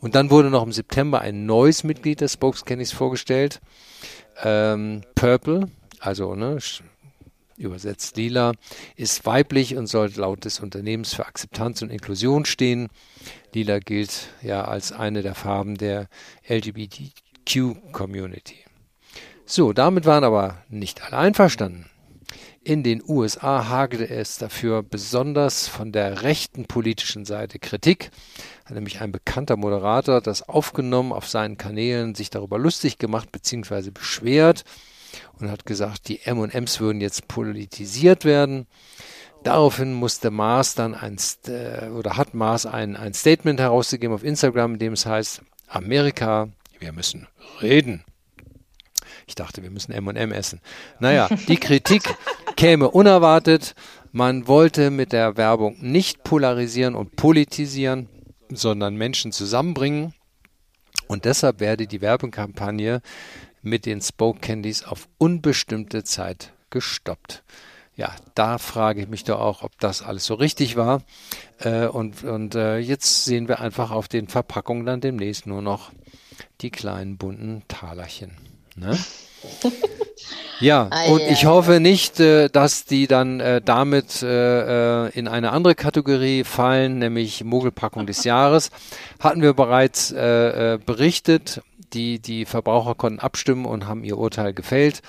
Und 0.00 0.14
dann 0.14 0.30
wurde 0.30 0.50
noch 0.50 0.62
im 0.62 0.72
September 0.72 1.20
ein 1.20 1.46
neues 1.46 1.84
Mitglied 1.84 2.20
des 2.20 2.34
Spokes 2.34 2.64
Cannys 2.64 2.92
vorgestellt. 2.92 3.60
Ähm, 4.42 5.02
Purple, 5.14 5.68
also 6.00 6.34
ne, 6.34 6.58
übersetzt 7.56 8.16
lila, 8.16 8.52
ist 8.96 9.26
weiblich 9.26 9.76
und 9.76 9.86
soll 9.86 10.10
laut 10.14 10.44
des 10.44 10.60
Unternehmens 10.60 11.14
für 11.14 11.26
Akzeptanz 11.26 11.82
und 11.82 11.90
Inklusion 11.90 12.44
stehen. 12.44 12.88
Lila 13.52 13.78
gilt 13.80 14.28
ja 14.42 14.64
als 14.64 14.92
eine 14.92 15.22
der 15.22 15.34
Farben 15.34 15.76
der 15.76 16.08
LGBTQ 16.48 17.12
Q-Community. 17.48 18.56
So, 19.46 19.72
damit 19.72 20.04
waren 20.04 20.24
aber 20.24 20.62
nicht 20.68 21.02
alle 21.02 21.16
einverstanden. 21.16 21.88
In 22.64 22.82
den 22.82 23.02
USA 23.06 23.68
hagelte 23.68 24.10
es 24.10 24.36
dafür 24.36 24.82
besonders 24.82 25.68
von 25.68 25.92
der 25.92 26.22
rechten 26.22 26.66
politischen 26.66 27.24
Seite 27.24 27.58
Kritik. 27.58 28.10
Hat 28.64 28.74
nämlich 28.74 29.00
ein 29.00 29.12
bekannter 29.12 29.56
Moderator 29.56 30.20
das 30.20 30.48
aufgenommen 30.48 31.12
auf 31.12 31.28
seinen 31.28 31.56
Kanälen, 31.56 32.14
sich 32.14 32.30
darüber 32.30 32.58
lustig 32.58 32.98
gemacht 32.98 33.32
bzw. 33.32 33.90
beschwert 33.90 34.64
und 35.38 35.50
hat 35.50 35.66
gesagt, 35.66 36.08
die 36.08 36.20
M&Ms 36.22 36.80
würden 36.80 37.00
jetzt 37.00 37.28
politisiert 37.28 38.24
werden. 38.24 38.66
Daraufhin 39.44 39.94
musste 39.94 40.30
Mars 40.30 40.74
dann 40.74 40.94
ein 40.94 41.16
äh, 41.46 41.88
oder 41.88 42.16
hat 42.16 42.34
Mars 42.34 42.66
ein, 42.66 42.96
ein 42.96 43.14
Statement 43.14 43.60
herausgegeben 43.60 44.14
auf 44.14 44.24
Instagram, 44.24 44.74
in 44.74 44.78
dem 44.80 44.92
es 44.94 45.06
heißt, 45.06 45.42
Amerika, 45.68 46.48
wir 46.80 46.92
müssen 46.92 47.28
reden. 47.62 48.04
Ich 49.28 49.34
dachte, 49.34 49.62
wir 49.62 49.70
müssen 49.70 49.92
M&M 49.92 50.32
essen. 50.32 50.60
Naja, 51.00 51.28
die 51.48 51.58
Kritik 51.58 52.02
käme 52.56 52.90
unerwartet. 52.90 53.74
Man 54.10 54.48
wollte 54.48 54.90
mit 54.90 55.12
der 55.12 55.36
Werbung 55.36 55.76
nicht 55.80 56.24
polarisieren 56.24 56.94
und 56.94 57.14
politisieren, 57.14 58.08
sondern 58.50 58.96
Menschen 58.96 59.30
zusammenbringen. 59.30 60.14
Und 61.08 61.26
deshalb 61.26 61.60
werde 61.60 61.86
die 61.86 62.00
Werbekampagne 62.00 63.02
mit 63.60 63.84
den 63.84 64.00
Spoke 64.00 64.40
Candies 64.40 64.82
auf 64.82 65.08
unbestimmte 65.18 66.04
Zeit 66.04 66.52
gestoppt. 66.70 67.42
Ja, 67.96 68.14
da 68.34 68.58
frage 68.58 69.02
ich 69.02 69.08
mich 69.08 69.24
doch 69.24 69.40
auch, 69.40 69.62
ob 69.62 69.78
das 69.78 70.02
alles 70.02 70.24
so 70.24 70.34
richtig 70.34 70.76
war. 70.76 71.02
Äh, 71.58 71.86
und 71.86 72.24
und 72.24 72.54
äh, 72.54 72.78
jetzt 72.78 73.24
sehen 73.24 73.48
wir 73.48 73.60
einfach 73.60 73.90
auf 73.90 74.08
den 74.08 74.28
Verpackungen 74.28 74.86
dann 74.86 75.00
demnächst 75.00 75.46
nur 75.46 75.60
noch 75.62 75.90
die 76.60 76.70
kleinen 76.70 77.18
bunten 77.18 77.62
Talerchen. 77.68 78.47
Ne? 78.78 78.98
Ja, 80.60 80.90
und 81.08 81.20
ich 81.20 81.46
hoffe 81.46 81.78
nicht, 81.78 82.18
äh, 82.18 82.48
dass 82.48 82.84
die 82.84 83.06
dann 83.06 83.38
äh, 83.38 83.60
damit 83.64 84.22
äh, 84.22 85.08
in 85.10 85.28
eine 85.28 85.52
andere 85.52 85.76
Kategorie 85.76 86.42
fallen, 86.42 86.98
nämlich 86.98 87.44
Mogelpackung 87.44 88.06
des 88.06 88.24
Jahres. 88.24 88.70
Hatten 89.20 89.42
wir 89.42 89.54
bereits 89.54 90.12
berichtet. 90.12 91.62
Die, 91.94 92.18
die 92.18 92.44
Verbraucher 92.44 92.94
konnten 92.94 93.20
abstimmen 93.20 93.64
und 93.64 93.86
haben 93.86 94.04
ihr 94.04 94.18
Urteil 94.18 94.52
gefällt. 94.52 95.00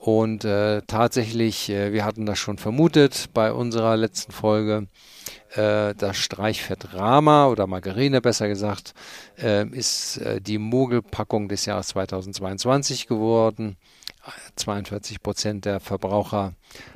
Und 0.00 0.42
tatsächlich, 0.42 1.68
wir 1.68 2.04
hatten 2.04 2.26
das 2.26 2.38
schon 2.38 2.58
vermutet 2.58 3.28
bei 3.34 3.52
unserer 3.52 3.96
letzten 3.96 4.32
Folge, 4.32 4.86
das 5.54 6.16
Streichfett 6.16 6.94
Rama 6.94 7.46
oder 7.46 7.66
Margarine 7.66 8.20
besser 8.20 8.48
gesagt, 8.48 8.92
äh, 9.38 9.66
ist 9.68 10.18
äh, 10.18 10.40
die 10.40 10.58
Mogelpackung 10.58 11.48
des 11.48 11.66
Jahres 11.66 11.88
2022 11.88 13.06
geworden. 13.06 13.76
42 14.56 15.22
Prozent 15.22 15.64
der 15.64 15.80
Verbraucher 15.80 16.54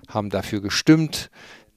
haben 0.08 0.28
dafür 0.28 0.60
gestimmt, 0.60 1.30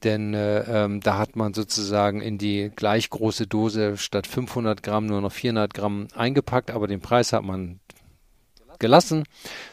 denn 0.03 0.33
äh, 0.33 0.61
ähm, 0.61 0.99
da 0.99 1.17
hat 1.17 1.35
man 1.35 1.53
sozusagen 1.53 2.21
in 2.21 2.37
die 2.37 2.71
gleich 2.75 3.09
große 3.09 3.47
Dose 3.47 3.97
statt 3.97 4.27
500 4.27 4.83
Gramm 4.83 5.05
nur 5.05 5.21
noch 5.21 5.31
400 5.31 5.73
Gramm 5.73 6.07
eingepackt, 6.13 6.71
aber 6.71 6.87
den 6.87 6.99
Preis 6.99 7.31
hat 7.33 7.43
man 7.43 7.79
gelassen. 8.79 9.23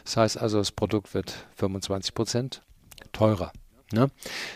Das 0.05 0.17
heißt 0.17 0.37
also, 0.37 0.59
das 0.59 0.71
Produkt 0.71 1.13
wird 1.13 1.47
25 1.55 2.13
Prozent 2.13 2.63
teurer. 3.11 3.51
Ne? 3.93 4.09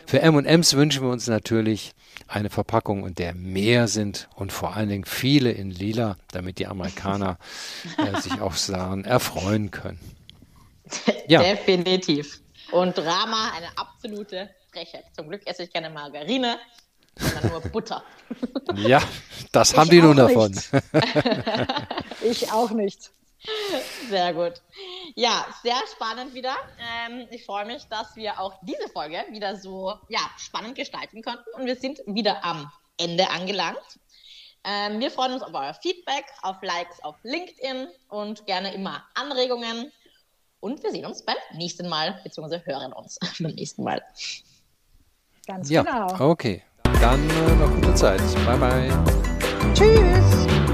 Für 0.05 0.21
M&M's 0.21 0.73
wünschen 0.73 1.03
wir 1.03 1.09
uns 1.09 1.27
natürlich 1.27 1.93
eine 2.27 2.49
Verpackung, 2.49 3.05
in 3.07 3.15
der 3.15 3.33
mehr 3.33 3.87
sind 3.87 4.27
und 4.35 4.51
vor 4.51 4.75
allen 4.75 4.89
Dingen 4.89 5.05
viele 5.05 5.51
in 5.51 5.71
lila, 5.71 6.17
damit 6.31 6.59
die 6.59 6.67
Amerikaner 6.67 7.37
äh, 7.97 8.19
sich 8.19 8.41
auch 8.41 8.53
Sachen 8.53 9.05
erfreuen 9.05 9.71
können. 9.71 9.99
Ja. 11.27 11.41
Definitiv. 11.41 12.41
Und 12.71 12.97
Drama, 12.97 13.51
eine 13.55 13.67
absolute 13.77 14.49
Frechheit. 14.71 15.05
Zum 15.15 15.29
Glück 15.29 15.45
esse 15.45 15.63
ich 15.63 15.73
keine 15.73 15.89
Margarine, 15.89 16.57
sondern 17.15 17.51
nur 17.51 17.61
Butter. 17.61 18.03
Ja, 18.75 19.01
das 19.51 19.75
haben 19.75 19.85
ich 19.85 19.91
die 19.91 20.01
nun 20.01 20.17
davon. 20.17 20.59
ich 22.21 22.51
auch 22.51 22.71
nicht. 22.71 23.11
Sehr 24.09 24.33
gut. 24.33 24.61
Ja, 25.15 25.45
sehr 25.63 25.79
spannend 25.93 26.33
wieder. 26.33 26.55
Ähm, 26.79 27.27
ich 27.31 27.45
freue 27.45 27.65
mich, 27.65 27.85
dass 27.87 28.15
wir 28.15 28.39
auch 28.39 28.53
diese 28.61 28.89
Folge 28.89 29.23
wieder 29.31 29.55
so 29.55 29.93
ja, 30.09 30.19
spannend 30.37 30.75
gestalten 30.75 31.21
konnten. 31.21 31.49
Und 31.55 31.65
wir 31.65 31.75
sind 31.75 32.01
wieder 32.05 32.43
am 32.43 32.71
Ende 32.97 33.29
angelangt. 33.29 33.99
Ähm, 34.63 34.99
wir 34.99 35.11
freuen 35.11 35.33
uns 35.33 35.43
auf 35.43 35.53
euer 35.53 35.73
Feedback, 35.73 36.25
auf 36.41 36.57
Likes 36.61 37.01
auf 37.03 37.15
LinkedIn 37.23 37.87
und 38.09 38.45
gerne 38.45 38.73
immer 38.73 39.03
Anregungen. 39.13 39.91
Und 40.59 40.83
wir 40.83 40.91
sehen 40.91 41.05
uns 41.05 41.23
beim 41.23 41.37
nächsten 41.53 41.87
Mal, 41.87 42.19
beziehungsweise 42.23 42.65
hören 42.65 42.91
uns 42.93 43.17
beim 43.39 43.53
nächsten 43.53 43.83
Mal. 43.83 44.01
Ganz 45.45 45.69
ja, 45.69 45.83
genau. 45.83 46.31
Okay. 46.31 46.63
Dann 46.99 47.29
äh, 47.29 47.55
noch 47.55 47.73
gute 47.75 47.93
Zeit. 47.93 48.21
Bye, 48.45 48.57
bye. 48.57 49.73
Tschüss. 49.73 50.66